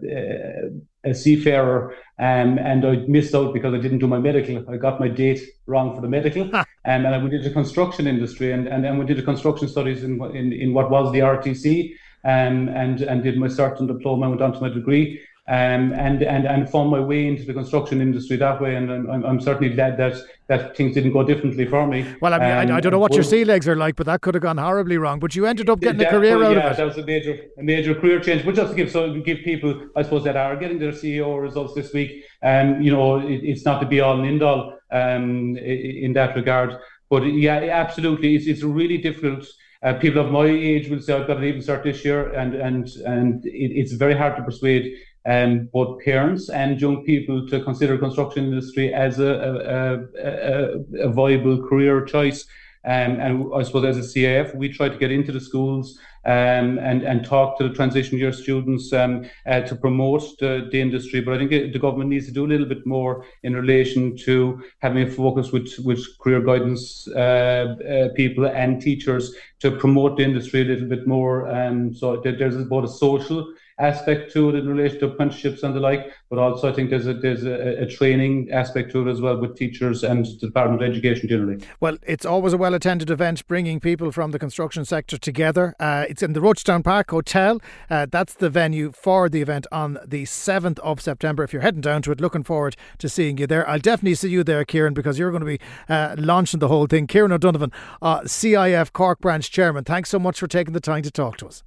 a, 1.04 1.10
a 1.10 1.14
seafarer, 1.14 1.94
um, 2.18 2.58
and 2.58 2.84
I 2.84 2.96
missed 3.06 3.34
out 3.34 3.54
because 3.54 3.74
I 3.74 3.78
didn't 3.78 3.98
do 3.98 4.08
my 4.08 4.18
medical. 4.18 4.68
I 4.68 4.76
got 4.76 4.98
my 4.98 5.08
date 5.08 5.40
wrong 5.66 5.94
for 5.94 6.00
the 6.00 6.08
medical, 6.08 6.52
um, 6.56 6.64
and 6.84 7.06
I 7.06 7.18
went 7.18 7.34
into 7.34 7.48
the 7.48 7.54
construction 7.54 8.08
industry, 8.08 8.52
and 8.52 8.66
and 8.66 8.82
then 8.82 8.98
we 8.98 9.04
did 9.04 9.18
the 9.18 9.22
construction 9.22 9.68
studies 9.68 10.02
in 10.02 10.20
in, 10.34 10.52
in 10.52 10.74
what 10.74 10.90
was 10.90 11.12
the 11.12 11.20
RTC, 11.20 11.94
um, 12.24 12.68
and 12.68 13.02
and 13.02 13.22
did 13.22 13.38
my 13.38 13.48
cert 13.48 13.78
and 13.78 13.88
diploma, 13.88 14.28
went 14.28 14.42
on 14.42 14.52
to 14.52 14.60
my 14.60 14.68
degree 14.68 15.20
um, 15.46 15.92
and 15.92 16.22
and 16.22 16.46
and 16.46 16.70
found 16.70 16.88
my 16.88 17.00
way 17.00 17.26
into 17.26 17.44
the 17.44 17.52
construction 17.52 18.00
industry 18.00 18.36
that 18.36 18.62
way. 18.62 18.76
And 18.76 18.90
I'm, 18.90 19.24
I'm 19.24 19.40
certainly 19.40 19.74
glad 19.74 19.98
that 19.98 20.16
that 20.46 20.74
things 20.74 20.94
didn't 20.94 21.12
go 21.12 21.22
differently 21.22 21.66
for 21.66 21.86
me. 21.86 22.06
Well, 22.22 22.32
I 22.32 22.38
mean, 22.38 22.50
um, 22.50 22.74
I, 22.74 22.76
I, 22.78 22.80
don't 22.80 22.92
know 22.92 22.98
what 22.98 23.10
well, 23.10 23.18
your 23.18 23.24
sea 23.24 23.44
legs 23.44 23.68
are 23.68 23.76
like, 23.76 23.96
but 23.96 24.06
that 24.06 24.22
could 24.22 24.34
have 24.34 24.42
gone 24.42 24.56
horribly 24.56 24.96
wrong. 24.96 25.18
But 25.18 25.34
you 25.34 25.44
ended 25.44 25.68
up 25.68 25.80
getting 25.80 26.00
a 26.00 26.10
career 26.10 26.42
out 26.42 26.56
yeah, 26.56 26.66
of 26.66 26.72
it. 26.72 26.76
that 26.78 26.86
was 26.86 26.96
a 26.96 27.04
major 27.04 27.38
a 27.58 27.62
major 27.62 27.94
career 27.94 28.20
change. 28.20 28.42
But 28.44 28.54
just 28.54 28.70
to 28.70 28.76
give 28.76 28.90
so 28.90 29.20
give 29.20 29.38
people, 29.44 29.88
I 29.94 30.02
suppose, 30.02 30.24
that 30.24 30.36
are 30.36 30.56
getting 30.56 30.78
their 30.78 30.92
CAO 30.92 31.42
results 31.42 31.74
this 31.74 31.92
week, 31.92 32.24
um, 32.42 32.80
you 32.80 32.90
know, 32.90 33.18
it, 33.18 33.44
it's 33.44 33.66
not 33.66 33.80
to 33.80 33.86
be 33.86 34.00
all 34.00 34.18
and 34.18 34.26
end 34.26 34.42
all 34.42 34.78
um, 34.90 35.58
in 35.58 36.14
that 36.14 36.34
regard. 36.36 36.78
But 37.10 37.24
yeah, 37.24 37.56
absolutely, 37.70 38.34
it's 38.34 38.46
it's 38.46 38.62
really 38.62 38.96
difficult. 38.96 39.46
Uh, 39.84 39.92
people 39.94 40.24
of 40.24 40.32
my 40.32 40.46
age 40.46 40.88
will 40.88 41.00
say, 41.00 41.12
"I've 41.12 41.26
got 41.26 41.34
to 41.34 41.44
even 41.44 41.60
start 41.60 41.84
this 41.84 42.04
year," 42.04 42.32
and 42.32 42.54
and 42.54 42.88
and 43.04 43.44
it, 43.44 43.70
it's 43.80 43.92
very 43.92 44.16
hard 44.16 44.34
to 44.36 44.42
persuade 44.42 44.94
um, 45.26 45.68
both 45.72 46.02
parents 46.02 46.48
and 46.48 46.80
young 46.80 47.04
people 47.04 47.46
to 47.48 47.62
consider 47.62 47.98
construction 47.98 48.44
industry 48.46 48.92
as 48.94 49.18
a, 49.18 49.32
a, 49.32 51.02
a, 51.02 51.08
a 51.08 51.12
viable 51.12 51.66
career 51.68 52.04
choice. 52.04 52.46
Um, 52.84 53.20
and 53.20 53.54
I 53.54 53.62
suppose 53.62 53.84
as 53.84 53.96
a 53.96 54.18
CIF, 54.18 54.54
we 54.54 54.68
try 54.68 54.88
to 54.88 54.98
get 54.98 55.10
into 55.10 55.32
the 55.32 55.40
schools 55.40 55.98
um, 56.26 56.78
and 56.78 57.02
and 57.02 57.24
talk 57.24 57.58
to 57.58 57.68
the 57.68 57.74
transition 57.74 58.18
year 58.18 58.32
students 58.32 58.92
um, 58.92 59.28
uh, 59.46 59.60
to 59.60 59.74
promote 59.74 60.22
the, 60.38 60.68
the 60.70 60.80
industry. 60.80 61.20
But 61.20 61.34
I 61.34 61.38
think 61.38 61.52
it, 61.52 61.72
the 61.72 61.78
government 61.78 62.10
needs 62.10 62.26
to 62.26 62.32
do 62.32 62.46
a 62.46 62.48
little 62.48 62.66
bit 62.66 62.86
more 62.86 63.24
in 63.42 63.54
relation 63.54 64.16
to 64.18 64.62
having 64.80 65.08
a 65.08 65.10
focus 65.10 65.52
with 65.52 65.78
with 65.84 66.00
career 66.18 66.40
guidance 66.40 67.08
uh, 67.08 67.76
uh, 67.88 68.08
people 68.14 68.46
and 68.46 68.80
teachers 68.80 69.34
to 69.60 69.70
promote 69.72 70.16
the 70.16 70.24
industry 70.24 70.62
a 70.62 70.64
little 70.64 70.88
bit 70.88 71.06
more. 71.06 71.48
Um, 71.48 71.94
so 71.94 72.16
there's 72.16 72.56
both 72.66 72.84
a 72.84 72.92
social 72.92 73.52
aspect 73.78 74.32
to 74.32 74.50
it 74.50 74.54
in 74.54 74.68
relation 74.68 75.00
to 75.00 75.06
apprenticeships 75.06 75.62
and 75.64 75.74
the 75.74 75.80
like, 75.80 76.12
but 76.30 76.38
also 76.38 76.70
I 76.70 76.72
think 76.72 76.90
there's 76.90 77.06
a 77.06 77.14
there's 77.14 77.44
a, 77.44 77.82
a 77.82 77.86
training 77.86 78.50
aspect 78.52 78.92
to 78.92 79.06
it 79.06 79.10
as 79.10 79.20
well 79.20 79.36
with 79.40 79.56
teachers 79.56 80.04
and 80.04 80.24
the 80.24 80.46
Department 80.46 80.82
of 80.82 80.88
Education 80.88 81.28
generally. 81.28 81.64
Well, 81.80 81.98
it's 82.06 82.24
always 82.24 82.52
a 82.52 82.56
well 82.56 82.74
attended 82.74 83.10
event, 83.10 83.46
bringing 83.48 83.80
people 83.80 84.12
from 84.12 84.30
the 84.30 84.38
construction 84.38 84.84
sector 84.84 85.18
together. 85.18 85.74
Uh, 85.80 86.06
it's 86.08 86.22
in 86.22 86.34
the 86.34 86.40
Rochestown 86.40 86.84
Park 86.84 87.10
Hotel. 87.10 87.60
Uh, 87.90 88.06
that's 88.08 88.34
the 88.34 88.48
venue 88.48 88.92
for 88.92 89.28
the 89.28 89.42
event 89.42 89.66
on 89.72 89.98
the 90.06 90.24
seventh 90.24 90.78
of 90.80 91.00
September. 91.00 91.42
If 91.42 91.52
you're 91.52 91.62
heading 91.62 91.80
down 91.80 92.02
to 92.02 92.12
it, 92.12 92.20
looking 92.20 92.44
forward 92.44 92.76
to 92.98 93.08
seeing 93.08 93.38
you 93.38 93.46
there. 93.46 93.68
I'll 93.68 93.78
definitely 93.80 94.14
see 94.14 94.28
you 94.28 94.44
there, 94.44 94.64
Kieran, 94.64 94.94
because 94.94 95.18
you're 95.18 95.30
going 95.30 95.40
to 95.40 95.46
be 95.46 95.60
uh, 95.88 96.14
launching 96.18 96.60
the 96.60 96.68
whole 96.68 96.86
thing. 96.86 97.08
Kieran 97.08 97.32
O'Donovan, 97.32 97.72
uh, 98.00 98.20
CIF 98.20 98.92
Cork 98.92 99.18
Branch 99.20 99.50
Chairman. 99.50 99.82
Thanks 99.84 100.10
so 100.10 100.18
much 100.18 100.38
for 100.38 100.46
taking 100.46 100.74
the 100.74 100.80
time 100.80 101.02
to 101.02 101.10
talk 101.10 101.36
to 101.38 101.46
us. 101.46 101.64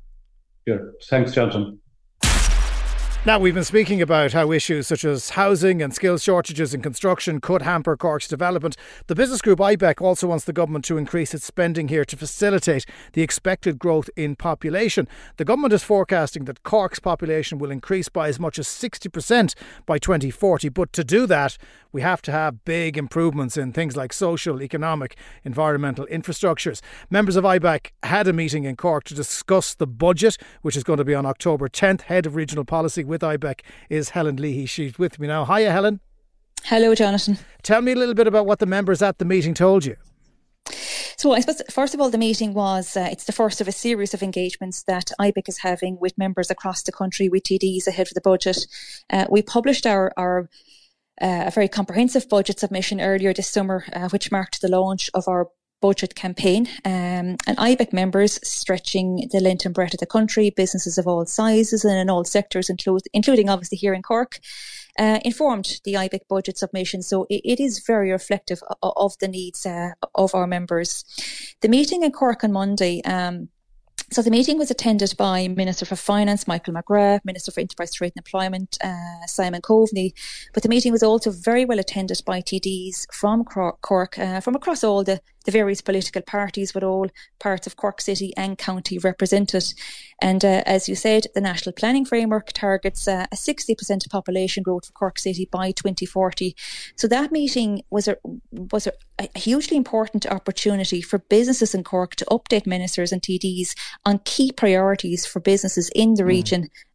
Sure. 0.67 0.93
Thanks, 1.09 1.33
Jonathan. 1.33 1.79
Now, 3.27 3.39
we've 3.39 3.53
been 3.53 3.65
speaking 3.65 4.01
about 4.01 4.31
how 4.31 4.53
issues 4.53 4.87
such 4.87 5.03
as 5.03 5.31
housing 5.31 5.81
and 5.81 5.93
skills 5.93 6.23
shortages 6.23 6.73
in 6.73 6.81
construction 6.81 7.41
could 7.41 7.61
hamper 7.61 7.97
Cork's 7.97 8.25
development. 8.25 8.77
The 9.07 9.15
business 9.15 9.41
group 9.41 9.59
IBEC 9.59 9.99
also 9.99 10.27
wants 10.27 10.45
the 10.45 10.53
government 10.53 10.85
to 10.85 10.97
increase 10.97 11.33
its 11.33 11.43
spending 11.43 11.89
here 11.89 12.05
to 12.05 12.15
facilitate 12.15 12.85
the 13.11 13.23
expected 13.23 13.79
growth 13.79 14.09
in 14.15 14.37
population. 14.37 15.09
The 15.35 15.43
government 15.43 15.73
is 15.73 15.83
forecasting 15.83 16.45
that 16.45 16.63
Cork's 16.63 16.99
population 16.99 17.57
will 17.59 17.69
increase 17.69 18.07
by 18.07 18.29
as 18.29 18.39
much 18.39 18.57
as 18.57 18.65
60% 18.65 19.55
by 19.85 19.99
2040. 19.99 20.69
But 20.69 20.93
to 20.93 21.03
do 21.03 21.27
that, 21.27 21.57
we 21.91 22.01
have 22.03 22.21
to 22.21 22.31
have 22.31 22.63
big 22.63 22.97
improvements 22.97 23.57
in 23.57 23.73
things 23.73 23.97
like 23.97 24.13
social, 24.13 24.61
economic, 24.61 25.17
environmental 25.43 26.05
infrastructures. 26.05 26.79
Members 27.09 27.35
of 27.35 27.43
IBEC 27.43 27.87
had 28.03 28.27
a 28.29 28.31
meeting 28.31 28.63
in 28.63 28.77
Cork 28.77 29.03
to 29.05 29.13
discuss 29.13 29.75
the 29.75 29.87
budget, 29.87 30.37
which 30.61 30.77
is 30.77 30.85
going 30.85 30.97
to 30.97 31.03
be 31.03 31.15
on 31.15 31.25
October 31.25 31.67
10th. 31.67 32.01
Head 32.01 32.25
of 32.25 32.35
Regional 32.35 32.63
Policy 32.63 33.03
with 33.03 33.16
IBEC 33.21 33.61
is 33.89 34.09
Helen 34.09 34.37
Leahy. 34.37 34.65
She's 34.65 34.97
with 34.97 35.19
me 35.19 35.27
now. 35.27 35.45
Hiya, 35.45 35.71
Helen. 35.71 35.99
Hello, 36.63 36.93
Jonathan. 36.95 37.37
Tell 37.63 37.81
me 37.81 37.93
a 37.93 37.95
little 37.95 38.15
bit 38.15 38.27
about 38.27 38.45
what 38.45 38.59
the 38.59 38.65
members 38.65 39.01
at 39.01 39.19
the 39.19 39.25
meeting 39.25 39.53
told 39.53 39.85
you. 39.85 39.95
So 41.17 41.31
I 41.31 41.39
suppose 41.39 41.61
first 41.71 41.95
of 41.95 42.01
all, 42.01 42.11
the 42.11 42.17
meeting 42.17 42.53
was 42.53 42.95
uh, 42.95 43.07
it's 43.11 43.23
the 43.23 43.31
first 43.31 43.59
of 43.59 43.67
a 43.67 43.71
series 43.71 44.13
of 44.13 44.21
engagements 44.21 44.83
that 44.83 45.11
IBEC 45.19 45.49
is 45.49 45.59
having 45.59 45.97
with 45.99 46.15
members 46.17 46.51
across 46.51 46.83
the 46.83 46.91
country 46.91 47.27
with 47.27 47.43
TDs 47.43 47.87
ahead 47.87 48.07
of 48.07 48.13
the 48.13 48.21
budget. 48.21 48.67
Uh, 49.09 49.25
we 49.29 49.41
published 49.41 49.87
our 49.87 50.11
our 50.15 50.47
uh, 51.19 51.45
a 51.47 51.51
very 51.51 51.67
comprehensive 51.67 52.29
budget 52.29 52.59
submission 52.59 53.01
earlier 53.01 53.33
this 53.33 53.49
summer, 53.49 53.85
uh, 53.93 54.09
which 54.09 54.31
marked 54.31 54.61
the 54.61 54.67
launch 54.67 55.09
of 55.15 55.27
our 55.27 55.47
budget 55.81 56.15
campaign. 56.15 56.67
Um, 56.85 57.37
and 57.45 57.57
IBEC 57.57 57.93
members 57.93 58.39
stretching 58.47 59.27
the 59.31 59.39
length 59.39 59.65
and 59.65 59.73
breadth 59.73 59.93
of 59.93 59.99
the 59.99 60.05
country, 60.05 60.49
businesses 60.49 60.97
of 60.97 61.07
all 61.07 61.25
sizes 61.25 61.83
and 61.85 61.97
in 61.97 62.09
all 62.09 62.23
sectors, 62.23 62.69
include, 62.69 63.03
including 63.13 63.49
obviously 63.49 63.77
here 63.77 63.93
in 63.93 64.01
Cork, 64.01 64.39
uh, 64.99 65.19
informed 65.23 65.79
the 65.83 65.93
IBEC 65.93 66.21
budget 66.29 66.57
submission. 66.57 67.01
So 67.01 67.25
it, 67.29 67.41
it 67.43 67.59
is 67.59 67.83
very 67.85 68.11
reflective 68.11 68.59
of, 68.81 68.93
of 68.95 69.17
the 69.19 69.27
needs 69.27 69.65
uh, 69.65 69.91
of 70.15 70.33
our 70.33 70.47
members. 70.47 71.05
The 71.61 71.69
meeting 71.69 72.03
in 72.03 72.11
Cork 72.11 72.43
on 72.43 72.51
Monday. 72.51 73.01
Um, 73.03 73.49
so 74.09 74.21
the 74.21 74.31
meeting 74.31 74.57
was 74.57 74.71
attended 74.71 75.13
by 75.17 75.49
Minister 75.49 75.85
for 75.85 75.97
Finance 75.97 76.47
Michael 76.47 76.73
McGrath, 76.73 77.25
Minister 77.25 77.51
for 77.51 77.59
Enterprise, 77.59 77.93
Trade 77.93 78.13
and 78.15 78.25
Employment 78.25 78.77
uh, 78.81 79.25
Simon 79.25 79.61
Coveney, 79.61 80.13
but 80.53 80.63
the 80.63 80.69
meeting 80.69 80.93
was 80.93 81.03
also 81.03 81.29
very 81.29 81.65
well 81.65 81.77
attended 81.77 82.21
by 82.25 82.39
TDs 82.41 83.05
from 83.11 83.43
Cork, 83.43 84.17
uh, 84.17 84.39
from 84.39 84.55
across 84.55 84.81
all 84.81 85.03
the 85.03 85.19
the 85.47 85.51
various 85.51 85.81
political 85.81 86.21
parties 86.21 86.73
with 86.73 86.83
all 86.83 87.07
parts 87.39 87.65
of 87.65 87.77
Cork 87.77 88.01
City 88.01 88.33
and 88.35 88.57
County 88.57 88.99
represented. 88.99 89.63
And 90.21 90.43
uh, 90.43 90.61
as 90.65 90.89
you 90.89 90.95
said, 90.95 91.27
the 91.33 91.39
National 91.39 91.71
Planning 91.71 92.03
Framework 92.03 92.51
targets 92.51 93.07
uh, 93.07 93.27
a 93.31 93.35
60% 93.35 94.09
population 94.09 94.61
growth 94.61 94.87
for 94.87 94.91
Cork 94.91 95.17
City 95.17 95.47
by 95.49 95.71
2040. 95.71 96.53
So 96.97 97.07
that 97.07 97.31
meeting 97.31 97.81
was 97.89 98.09
a 98.09 98.17
was 98.51 98.87
a, 98.87 98.91
a 99.19 99.39
hugely 99.39 99.77
important 99.77 100.25
opportunity 100.25 101.01
for 101.01 101.19
businesses 101.19 101.73
in 101.73 101.85
Cork 101.85 102.15
to 102.15 102.25
update 102.25 102.67
ministers 102.67 103.13
and 103.13 103.21
TDs 103.21 103.73
on 104.05 104.19
key 104.25 104.51
priorities 104.51 105.25
for 105.25 105.39
businesses 105.39 105.89
in 105.95 106.15
the 106.15 106.23
mm. 106.23 106.27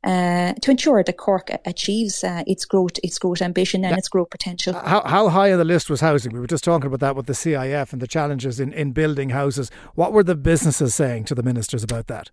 Uh, 0.05 0.53
to 0.55 0.71
ensure 0.71 1.03
that 1.05 1.17
Cork 1.17 1.51
achieves 1.65 2.25
uh, 2.25 2.43
its 2.47 2.65
growth, 2.65 2.99
its 3.03 3.19
growth 3.19 3.41
ambition 3.41 3.85
and 3.85 3.97
its 3.97 4.09
growth 4.09 4.31
potential. 4.31 4.75
How, 4.75 5.03
how 5.03 5.29
high 5.29 5.53
on 5.53 5.59
the 5.59 5.65
list 5.65 5.89
was 5.89 6.01
housing? 6.01 6.33
We 6.33 6.41
were 6.41 6.47
just 6.47 6.65
talking 6.65 6.87
about 6.87 7.01
that 7.01 7.17
with 7.17 7.27
the 7.27 7.33
CIF 7.35 7.93
and 7.93 8.03
the 8.03 8.07
challenges 8.07 8.59
in, 8.59 8.73
in 8.73 8.93
building 8.93 9.31
houses. 9.31 9.71
What 9.95 10.13
were 10.13 10.25
the 10.25 10.35
businesses 10.35 10.95
saying 10.95 11.25
to 11.27 11.35
the 11.35 11.43
ministers 11.43 11.85
about 11.85 12.09
that? 12.09 12.31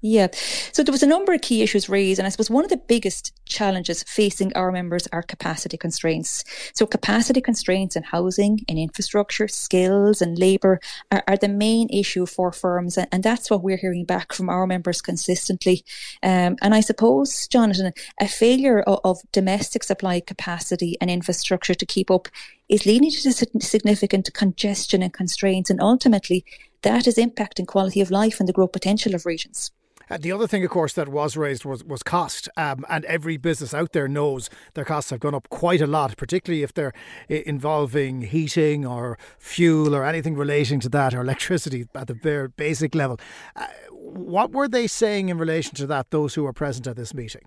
Yeah. 0.00 0.28
So 0.72 0.82
there 0.82 0.92
was 0.92 1.02
a 1.02 1.06
number 1.06 1.34
of 1.34 1.42
key 1.42 1.62
issues 1.62 1.88
raised, 1.88 2.18
and 2.18 2.26
I 2.26 2.30
suppose 2.30 2.50
one 2.50 2.64
of 2.64 2.70
the 2.70 2.76
biggest 2.76 3.32
challenges 3.44 4.02
facing 4.04 4.52
our 4.54 4.72
members 4.72 5.06
are 5.12 5.22
capacity 5.22 5.76
constraints. 5.76 6.44
So 6.74 6.86
capacity 6.86 7.40
constraints 7.40 7.96
in 7.96 8.04
housing, 8.04 8.60
in 8.68 8.78
infrastructure, 8.78 9.48
skills 9.48 10.22
and 10.22 10.38
labour 10.38 10.80
are, 11.10 11.22
are, 11.28 11.36
the 11.36 11.48
main 11.48 11.88
issue 11.90 12.26
for 12.26 12.52
firms, 12.52 12.96
and 12.96 13.22
that's 13.22 13.50
what 13.50 13.62
we're 13.62 13.76
hearing 13.76 14.04
back 14.04 14.32
from 14.32 14.48
our 14.48 14.66
members 14.66 15.02
consistently. 15.02 15.84
Um, 16.22 16.56
and 16.62 16.74
I 16.74 16.80
suppose, 16.80 17.46
Jonathan, 17.48 17.92
a 18.20 18.28
failure 18.28 18.80
of, 18.80 19.00
of 19.04 19.18
domestic 19.32 19.82
supply 19.82 20.20
capacity 20.20 20.96
and 21.00 21.10
infrastructure 21.10 21.74
to 21.74 21.86
keep 21.86 22.10
up 22.10 22.28
is 22.68 22.86
leading 22.86 23.10
to 23.10 23.32
significant 23.32 24.32
congestion 24.34 25.02
and 25.02 25.12
constraints, 25.12 25.70
and 25.70 25.80
ultimately 25.80 26.44
that 26.82 27.06
is 27.06 27.16
impacting 27.16 27.66
quality 27.66 28.00
of 28.00 28.10
life 28.10 28.40
and 28.40 28.48
the 28.48 28.52
growth 28.52 28.72
potential 28.72 29.14
of 29.14 29.26
regions. 29.26 29.70
Uh, 30.10 30.16
the 30.18 30.32
other 30.32 30.46
thing, 30.46 30.64
of 30.64 30.70
course, 30.70 30.94
that 30.94 31.08
was 31.08 31.36
raised 31.36 31.64
was, 31.64 31.84
was 31.84 32.02
cost. 32.02 32.48
Um, 32.56 32.84
and 32.88 33.04
every 33.04 33.36
business 33.36 33.74
out 33.74 33.92
there 33.92 34.08
knows 34.08 34.48
their 34.74 34.84
costs 34.84 35.10
have 35.10 35.20
gone 35.20 35.34
up 35.34 35.48
quite 35.50 35.80
a 35.80 35.86
lot, 35.86 36.16
particularly 36.16 36.62
if 36.62 36.72
they're 36.72 36.94
involving 37.28 38.22
heating 38.22 38.86
or 38.86 39.18
fuel 39.38 39.94
or 39.94 40.04
anything 40.04 40.34
relating 40.34 40.80
to 40.80 40.88
that 40.90 41.14
or 41.14 41.20
electricity 41.20 41.86
at 41.94 42.06
the 42.06 42.14
bare 42.14 42.48
basic 42.48 42.94
level. 42.94 43.20
Uh, 43.54 43.66
what 43.90 44.52
were 44.52 44.68
they 44.68 44.86
saying 44.86 45.28
in 45.28 45.38
relation 45.38 45.74
to 45.74 45.86
that, 45.86 46.10
those 46.10 46.34
who 46.34 46.44
were 46.44 46.52
present 46.52 46.86
at 46.86 46.96
this 46.96 47.12
meeting? 47.12 47.42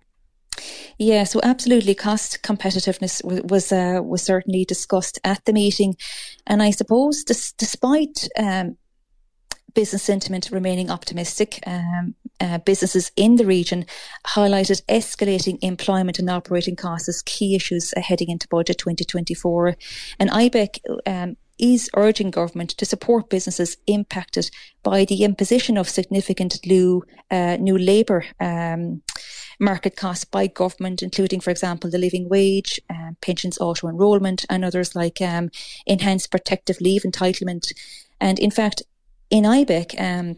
Yeah, 0.98 1.24
so 1.24 1.40
absolutely, 1.42 1.96
cost 1.96 2.44
competitiveness 2.44 3.24
was 3.24 3.42
was, 3.42 3.72
uh, 3.72 4.02
was 4.04 4.22
certainly 4.22 4.66
discussed 4.66 5.18
at 5.24 5.44
the 5.46 5.54
meeting, 5.54 5.96
and 6.46 6.62
I 6.62 6.72
suppose 6.72 7.24
dis- 7.24 7.54
despite 7.54 8.28
um, 8.38 8.78
business 9.74 10.04
sentiment 10.04 10.50
remaining 10.52 10.90
optimistic. 10.90 11.60
Um, 11.66 12.16
uh, 12.40 12.58
businesses 12.58 13.12
in 13.16 13.36
the 13.36 13.46
region 13.46 13.86
highlighted 14.26 14.82
escalating 14.86 15.60
employment 15.62 16.18
and 16.18 16.28
operating 16.28 16.76
costs 16.76 17.08
as 17.08 17.22
key 17.22 17.56
issues 17.56 17.94
heading 17.96 18.30
into 18.30 18.48
budget 18.48 18.80
2024. 18.80 19.76
And 20.20 20.30
IBEC 20.32 20.80
um, 21.06 21.38
is 21.60 21.90
urging 21.96 22.32
government 22.32 22.72
to 22.72 22.86
support 22.86 23.30
businesses 23.30 23.78
impacted 23.86 24.50
by 24.82 25.06
the 25.06 25.24
imposition 25.24 25.78
of 25.78 25.88
significant 25.88 26.58
new, 26.66 27.04
uh, 27.30 27.58
new 27.58 27.78
labour 27.78 28.26
um, 28.40 29.04
market 29.60 29.96
costs 29.96 30.26
by 30.26 30.48
government, 30.48 31.04
including, 31.04 31.40
for 31.40 31.52
example, 31.52 31.92
the 31.92 32.00
living 32.00 32.28
wage, 32.28 32.82
um, 32.90 33.16
pensions 33.22 33.60
auto 33.60 33.88
enrolment, 33.88 34.44
and 34.50 34.66
others 34.66 34.96
like 34.96 35.22
um, 35.22 35.52
enhanced 35.86 36.32
protective 36.32 36.82
leave 36.82 37.04
entitlement. 37.04 37.72
And 38.20 38.40
in 38.40 38.50
fact, 38.50 38.82
in 39.32 39.46
IBEC, 39.46 40.00
um, 40.00 40.36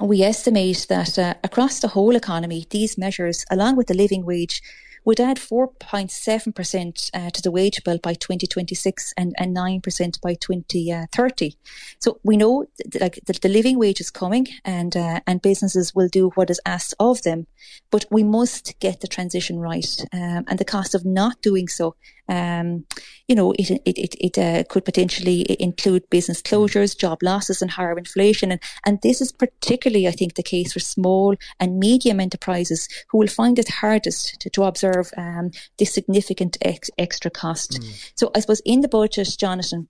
we 0.00 0.22
estimate 0.22 0.86
that 0.88 1.18
uh, 1.18 1.34
across 1.44 1.80
the 1.80 1.88
whole 1.88 2.16
economy, 2.16 2.66
these 2.70 2.98
measures, 2.98 3.44
along 3.50 3.76
with 3.76 3.86
the 3.86 3.94
living 3.94 4.24
wage, 4.24 4.62
would 5.04 5.20
add 5.20 5.36
4.7% 5.36 7.10
uh, 7.14 7.30
to 7.30 7.40
the 7.40 7.50
wage 7.52 7.84
bill 7.84 7.98
by 7.98 8.14
2026 8.14 9.14
and, 9.16 9.34
and 9.38 9.56
9% 9.56 10.20
by 10.20 10.34
2030. 10.34 11.56
So 12.00 12.18
we 12.24 12.36
know 12.36 12.66
th- 12.90 13.00
like 13.00 13.20
the, 13.26 13.34
the, 13.34 13.48
living 13.48 13.78
wage 13.78 14.00
is 14.00 14.10
coming 14.10 14.48
and 14.64 14.96
uh, 14.96 15.20
and 15.26 15.40
businesses 15.40 15.94
will 15.94 16.08
do 16.08 16.30
what 16.34 16.50
is 16.50 16.60
asked 16.66 16.94
of 16.98 17.22
them, 17.22 17.46
but 17.92 18.04
we 18.10 18.24
must 18.24 18.74
get 18.80 19.00
the 19.00 19.06
transition 19.06 19.60
right. 19.60 20.04
Um, 20.12 20.44
and 20.48 20.58
the 20.58 20.64
cost 20.64 20.92
of 20.94 21.04
not 21.04 21.40
doing 21.40 21.68
so 21.68 21.94
um, 22.28 22.84
you 23.28 23.34
know, 23.34 23.52
it 23.52 23.70
it 23.70 23.98
it, 23.98 24.14
it 24.20 24.38
uh, 24.38 24.64
could 24.68 24.84
potentially 24.84 25.44
include 25.60 26.08
business 26.10 26.42
closures, 26.42 26.98
job 26.98 27.18
losses, 27.22 27.62
and 27.62 27.70
higher 27.70 27.98
inflation. 27.98 28.52
And 28.52 28.62
and 28.84 28.98
this 29.02 29.20
is 29.20 29.32
particularly, 29.32 30.06
I 30.06 30.12
think, 30.12 30.34
the 30.34 30.42
case 30.42 30.72
for 30.72 30.80
small 30.80 31.36
and 31.60 31.78
medium 31.78 32.20
enterprises 32.20 32.88
who 33.08 33.18
will 33.18 33.28
find 33.28 33.58
it 33.58 33.68
hardest 33.68 34.40
to, 34.40 34.50
to 34.50 34.64
observe 34.64 35.10
um, 35.16 35.50
this 35.78 35.92
significant 35.92 36.56
ex- 36.62 36.90
extra 36.98 37.30
cost. 37.30 37.80
Mm. 37.80 38.12
So 38.14 38.30
I 38.34 38.40
suppose 38.40 38.62
in 38.64 38.80
the 38.80 38.88
budget, 38.88 39.36
Jonathan, 39.38 39.88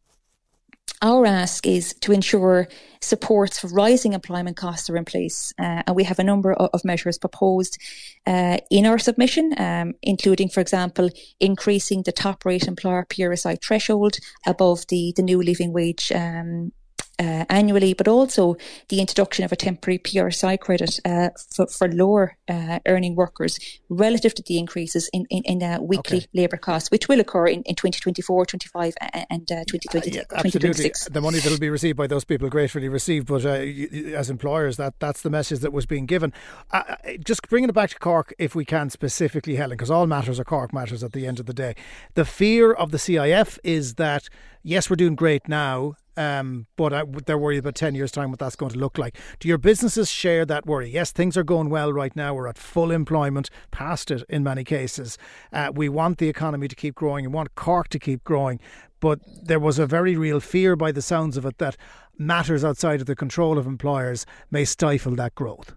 our 1.02 1.26
ask 1.26 1.66
is 1.66 1.94
to 2.00 2.12
ensure 2.12 2.68
supports 3.00 3.58
for 3.60 3.68
rising 3.68 4.12
employment 4.12 4.56
costs 4.56 4.88
are 4.90 4.96
in 4.96 5.04
place. 5.04 5.52
Uh, 5.58 5.82
and 5.86 5.96
we 5.96 6.04
have 6.04 6.18
a 6.18 6.24
number 6.24 6.52
of, 6.52 6.84
measures 6.84 7.18
proposed 7.18 7.78
uh, 8.26 8.58
in 8.70 8.86
our 8.86 8.98
submission, 8.98 9.52
um, 9.58 9.92
including, 10.02 10.48
for 10.48 10.60
example, 10.60 11.10
increasing 11.40 12.02
the 12.02 12.12
top 12.12 12.44
rate 12.44 12.66
employer 12.68 13.04
PRSI 13.08 13.60
threshold 13.62 14.18
above 14.46 14.86
the, 14.88 15.12
the 15.16 15.22
new 15.22 15.42
living 15.42 15.72
wage 15.72 16.12
um, 16.12 16.72
uh, 17.18 17.44
annually, 17.48 17.94
but 17.94 18.08
also 18.08 18.56
the 18.88 19.00
introduction 19.00 19.44
of 19.44 19.52
a 19.52 19.56
temporary 19.56 19.98
PRSI 19.98 20.58
credit 20.60 21.00
uh, 21.04 21.30
for, 21.54 21.66
for 21.66 21.90
lower 21.90 22.36
uh, 22.48 22.78
earning 22.86 23.14
workers 23.14 23.58
relative 23.88 24.34
to 24.34 24.42
the 24.42 24.58
increases 24.58 25.08
in, 25.12 25.26
in, 25.30 25.42
in 25.44 25.62
uh, 25.62 25.78
weekly 25.80 26.18
okay. 26.18 26.26
labour 26.34 26.56
costs, 26.56 26.90
which 26.90 27.08
will 27.08 27.20
occur 27.20 27.46
in, 27.46 27.62
in 27.62 27.74
2024, 27.74 28.46
25 28.46 28.94
and 29.30 29.48
2020, 29.48 30.10
uh, 30.10 30.14
yeah, 30.14 30.20
2026. 30.22 31.08
The 31.08 31.20
money 31.20 31.38
that 31.38 31.50
will 31.50 31.58
be 31.58 31.70
received 31.70 31.96
by 31.96 32.06
those 32.06 32.24
people 32.24 32.48
gratefully 32.48 32.88
received, 32.88 33.26
but 33.28 33.44
uh, 33.44 33.50
as 33.50 34.30
employers, 34.30 34.76
that 34.76 34.94
that's 34.98 35.22
the 35.22 35.30
message 35.30 35.60
that 35.60 35.72
was 35.72 35.86
being 35.86 36.06
given. 36.06 36.32
just 37.24 37.48
bringing 37.48 37.70
it 37.70 37.74
back 37.74 37.90
to 37.90 37.98
Cork, 37.98 38.34
if 38.38 38.54
we 38.54 38.64
can 38.64 38.90
specifically, 38.90 39.56
Helen, 39.56 39.76
because 39.76 39.90
all 39.90 40.06
matters 40.06 40.38
are 40.38 40.44
Cork 40.44 40.72
matters 40.72 41.02
at 41.02 41.12
the 41.12 41.26
end 41.26 41.40
of 41.40 41.46
the 41.46 41.54
day. 41.54 41.74
The 42.14 42.24
fear 42.24 42.72
of 42.72 42.90
the 42.90 42.98
CIF 42.98 43.58
is 43.64 43.94
that, 43.94 44.28
yes, 44.62 44.90
we're 44.90 44.96
doing 44.96 45.14
great 45.14 45.48
now, 45.48 45.94
um, 46.16 46.66
but 46.76 46.92
I, 46.92 47.04
they're 47.26 47.38
worried 47.38 47.58
about 47.58 47.74
10 47.74 47.94
years' 47.94 48.10
time 48.10 48.30
what 48.30 48.38
that's 48.38 48.56
going 48.56 48.72
to 48.72 48.78
look 48.78 48.98
like. 48.98 49.18
Do 49.38 49.48
your 49.48 49.58
businesses 49.58 50.10
share 50.10 50.44
that 50.46 50.66
worry? 50.66 50.90
Yes, 50.90 51.12
things 51.12 51.36
are 51.36 51.44
going 51.44 51.70
well 51.70 51.92
right 51.92 52.14
now. 52.16 52.34
We're 52.34 52.48
at 52.48 52.58
full 52.58 52.90
employment, 52.90 53.50
past 53.70 54.10
it 54.10 54.22
in 54.28 54.42
many 54.42 54.64
cases. 54.64 55.18
Uh, 55.52 55.70
we 55.74 55.88
want 55.88 56.18
the 56.18 56.28
economy 56.28 56.68
to 56.68 56.76
keep 56.76 56.94
growing 56.94 57.24
and 57.24 57.34
want 57.34 57.54
Cork 57.54 57.88
to 57.88 57.98
keep 57.98 58.24
growing. 58.24 58.60
But 59.00 59.20
there 59.42 59.60
was 59.60 59.78
a 59.78 59.86
very 59.86 60.16
real 60.16 60.40
fear 60.40 60.74
by 60.74 60.92
the 60.92 61.02
sounds 61.02 61.36
of 61.36 61.44
it 61.44 61.58
that 61.58 61.76
matters 62.18 62.64
outside 62.64 63.00
of 63.00 63.06
the 63.06 63.16
control 63.16 63.58
of 63.58 63.66
employers 63.66 64.24
may 64.50 64.64
stifle 64.64 65.14
that 65.16 65.34
growth. 65.34 65.74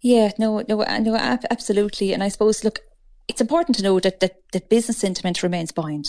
Yeah, 0.00 0.32
no, 0.38 0.64
no, 0.68 0.82
no, 0.82 1.16
absolutely. 1.16 2.12
And 2.12 2.22
I 2.22 2.28
suppose, 2.28 2.64
look, 2.64 2.80
it's 3.28 3.40
important 3.40 3.76
to 3.76 3.82
know 3.82 4.00
that, 4.00 4.20
that, 4.20 4.36
that 4.52 4.68
business 4.68 4.98
sentiment 4.98 5.42
remains 5.42 5.72
buoyant. 5.72 6.08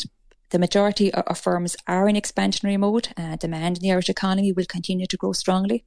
The 0.50 0.60
majority 0.60 1.14
of 1.14 1.38
firms 1.38 1.76
are 1.88 2.10
in 2.10 2.16
expansionary 2.16 2.78
mode. 2.78 3.10
Uh, 3.16 3.36
demand 3.36 3.78
in 3.78 3.84
the 3.84 3.92
Irish 3.92 4.10
economy 4.10 4.52
will 4.52 4.66
continue 4.66 5.06
to 5.08 5.18
grow 5.18 5.34
strongly. 5.34 5.86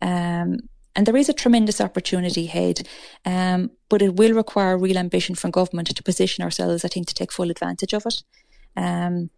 Um, 0.00 0.60
and 0.96 1.06
there 1.06 1.16
is 1.16 1.28
a 1.28 1.32
tremendous 1.32 1.80
opportunity 1.80 2.46
ahead, 2.46 2.88
um, 3.24 3.72
but 3.88 4.02
it 4.02 4.14
will 4.14 4.32
require 4.32 4.78
real 4.78 4.98
ambition 4.98 5.34
from 5.34 5.50
government 5.50 5.94
to 5.94 6.02
position 6.02 6.44
ourselves, 6.44 6.84
I 6.84 6.88
think, 6.88 7.08
to 7.08 7.14
take 7.14 7.32
full 7.32 7.50
advantage 7.50 7.92
of 7.92 8.06
it. 8.06 8.22
Um, 8.76 9.30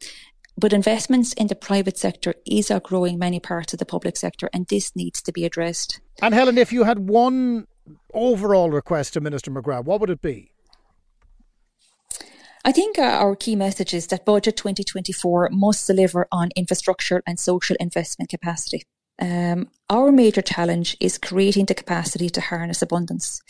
but 0.58 0.72
investments 0.72 1.32
in 1.34 1.46
the 1.48 1.54
private 1.54 1.98
sector 1.98 2.34
is 2.46 2.70
outgrowing 2.70 3.18
many 3.18 3.40
parts 3.40 3.72
of 3.72 3.78
the 3.78 3.86
public 3.86 4.16
sector, 4.16 4.48
and 4.52 4.66
this 4.66 4.94
needs 4.96 5.22
to 5.22 5.32
be 5.32 5.44
addressed. 5.44 6.00
And 6.22 6.34
Helen, 6.34 6.58
if 6.58 6.72
you 6.72 6.84
had 6.84 7.08
one 7.08 7.66
overall 8.12 8.70
request 8.70 9.14
to 9.14 9.20
Minister 9.20 9.50
McGrath, 9.50 9.84
what 9.84 10.00
would 10.00 10.10
it 10.10 10.22
be? 10.22 10.52
I 12.66 12.72
think 12.72 12.98
uh, 12.98 13.02
our 13.02 13.37
key 13.37 13.55
message 13.55 13.94
is 13.94 14.09
that 14.09 14.24
Budget 14.24 14.57
2024 14.57 15.50
must 15.52 15.87
deliver 15.87 16.26
on 16.33 16.48
infrastructure 16.57 17.22
and 17.24 17.38
social 17.38 17.76
investment 17.79 18.29
capacity. 18.29 18.83
Um, 19.22 19.68
our 19.88 20.11
major 20.11 20.42
challenge 20.42 20.96
is 20.98 21.16
creating 21.16 21.66
the 21.66 21.74
capacity 21.74 22.29
to 22.29 22.40
harness 22.40 22.83
abundance. 22.83 23.40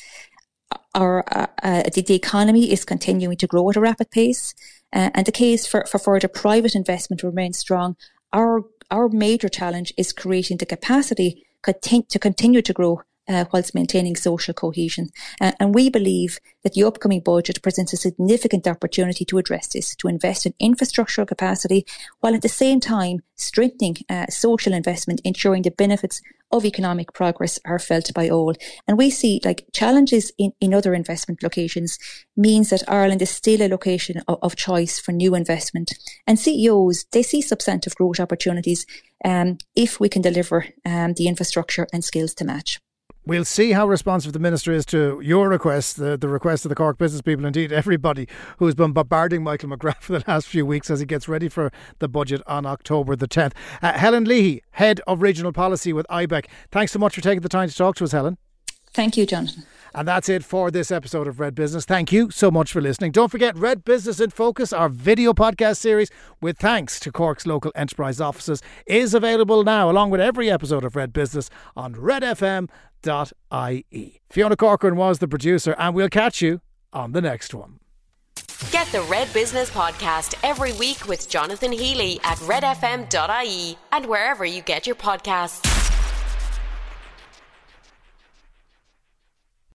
Our 0.94 1.24
uh, 1.35 1.46
uh, 1.62 1.83
the, 1.94 2.02
the, 2.02 2.14
economy 2.14 2.70
is 2.70 2.85
continuing 2.85 3.38
to 3.38 3.46
grow 3.46 3.70
at 3.70 3.76
a 3.76 3.81
rapid 3.81 4.11
pace, 4.11 4.55
uh, 4.92 5.09
and 5.14 5.26
the 5.26 5.33
case 5.33 5.66
for, 5.66 5.87
for 5.87 5.98
further 5.98 6.29
private 6.29 6.74
investment 6.74 7.22
remains 7.22 7.57
strong. 7.57 7.96
Our 8.35 8.64
our 8.90 9.09
major 9.09 9.48
challenge 9.48 9.94
is 9.96 10.12
creating 10.12 10.59
the 10.59 10.66
capacity 10.66 11.46
to 11.64 12.18
continue 12.18 12.62
to 12.62 12.72
grow 12.72 13.00
uh, 13.28 13.44
whilst 13.52 13.74
maintaining 13.74 14.16
social 14.16 14.54
cohesion. 14.54 15.10
Uh, 15.40 15.52
and 15.58 15.74
we 15.74 15.90
believe 15.90 16.38
that 16.62 16.74
the 16.74 16.84
upcoming 16.84 17.20
budget 17.20 17.62
presents 17.62 17.92
a 17.92 17.96
significant 17.96 18.66
opportunity 18.66 19.24
to 19.24 19.38
address 19.38 19.68
this, 19.68 19.94
to 19.96 20.08
invest 20.08 20.46
in 20.46 20.54
infrastructural 20.60 21.26
capacity, 21.26 21.86
while 22.20 22.34
at 22.34 22.42
the 22.42 22.48
same 22.48 22.80
time 22.80 23.20
strengthening 23.36 23.96
uh, 24.08 24.26
social 24.28 24.72
investment, 24.72 25.20
ensuring 25.24 25.62
the 25.62 25.70
benefits 25.70 26.20
of 26.52 26.64
economic 26.64 27.12
progress 27.12 27.58
are 27.64 27.78
felt 27.78 28.12
by 28.14 28.28
all. 28.28 28.54
And 28.86 28.96
we 28.96 29.10
see 29.10 29.40
like 29.44 29.66
challenges 29.72 30.32
in, 30.38 30.52
in 30.60 30.72
other 30.72 30.94
investment 30.94 31.42
locations 31.42 31.98
means 32.36 32.70
that 32.70 32.88
Ireland 32.88 33.22
is 33.22 33.30
still 33.30 33.62
a 33.62 33.68
location 33.68 34.22
of, 34.28 34.38
of 34.42 34.56
choice 34.56 34.98
for 34.98 35.12
new 35.12 35.34
investment. 35.34 35.92
And 36.26 36.38
CEOs, 36.38 37.06
they 37.12 37.22
see 37.22 37.42
substantive 37.42 37.96
growth 37.96 38.20
opportunities 38.20 38.86
um, 39.24 39.58
if 39.74 39.98
we 39.98 40.08
can 40.08 40.22
deliver 40.22 40.66
um, 40.84 41.14
the 41.14 41.26
infrastructure 41.26 41.86
and 41.92 42.04
skills 42.04 42.34
to 42.34 42.44
match. 42.44 42.80
We'll 43.26 43.44
see 43.44 43.72
how 43.72 43.88
responsive 43.88 44.34
the 44.34 44.38
Minister 44.38 44.70
is 44.70 44.86
to 44.86 45.20
your 45.20 45.48
request, 45.48 45.96
the, 45.96 46.16
the 46.16 46.28
request 46.28 46.64
of 46.64 46.68
the 46.68 46.76
Cork 46.76 46.96
business 46.96 47.22
people, 47.22 47.44
indeed 47.44 47.72
everybody 47.72 48.28
who 48.58 48.66
has 48.66 48.76
been 48.76 48.92
bombarding 48.92 49.42
Michael 49.42 49.68
McGrath 49.68 49.96
for 50.00 50.20
the 50.20 50.24
last 50.28 50.46
few 50.46 50.64
weeks 50.64 50.90
as 50.90 51.00
he 51.00 51.06
gets 51.06 51.26
ready 51.26 51.48
for 51.48 51.72
the 51.98 52.08
budget 52.08 52.40
on 52.46 52.66
October 52.66 53.16
the 53.16 53.26
10th. 53.26 53.52
Uh, 53.82 53.94
Helen 53.94 54.26
Leahy, 54.26 54.62
Head 54.70 55.00
of 55.08 55.22
Regional 55.22 55.52
Policy 55.52 55.92
with 55.92 56.06
IBEC. 56.08 56.46
Thanks 56.70 56.92
so 56.92 57.00
much 57.00 57.16
for 57.16 57.20
taking 57.20 57.40
the 57.40 57.48
time 57.48 57.68
to 57.68 57.74
talk 57.74 57.96
to 57.96 58.04
us, 58.04 58.12
Helen. 58.12 58.38
Thank 58.92 59.16
you, 59.16 59.26
Jonathan. 59.26 59.64
And 59.94 60.07
that's 60.07 60.29
it 60.29 60.44
for 60.44 60.70
this 60.70 60.90
episode 60.90 61.27
of 61.27 61.40
Red 61.40 61.55
Business. 61.55 61.85
Thank 61.85 62.12
you 62.12 62.31
so 62.31 62.51
much 62.51 62.72
for 62.72 62.81
listening. 62.81 63.12
Don't 63.12 63.31
forget 63.31 63.57
Red 63.57 63.85
Business 63.85 64.20
in 64.20 64.31
Focus, 64.31 64.72
our 64.72 64.88
video 64.88 65.33
podcast 65.33 65.79
series 65.79 66.11
with 66.40 66.59
thanks 66.59 67.01
to 67.01 67.12
Cork's 67.12 67.46
local 67.46 67.72
enterprise 67.75 68.20
offices, 68.20 68.62
is 68.87 69.14
available 69.14 69.64
now 69.64 69.90
along 69.90 70.11
with 70.11 70.20
every 70.20 70.51
episode 70.51 70.85
of 70.85 70.96
Red 70.96 71.12
Business 71.12 71.51
on 71.77 71.94
redfm.ie. 71.94 72.68
Fiona 74.31 74.57
Corcoran 74.57 74.96
was 74.96 75.18
the 75.18 75.29
producer, 75.29 75.75
and 75.79 75.94
we'll 75.94 76.09
catch 76.09 76.42
you 76.42 76.61
on 76.92 77.12
the 77.12 77.20
next 77.20 77.55
one. 77.55 77.79
Get 78.70 78.87
the 78.88 79.03
Red 79.03 79.33
Business 79.33 79.70
podcast 79.70 80.35
every 80.42 80.72
week 80.75 81.07
with 81.07 81.29
Jonathan 81.29 81.72
Healy 81.72 82.18
at 82.25 82.38
redfm.ie 82.38 83.79
and 83.92 84.07
wherever 84.07 84.44
you 84.44 84.62
get 84.62 84.87
your 84.87 84.96
podcasts. 84.96 85.86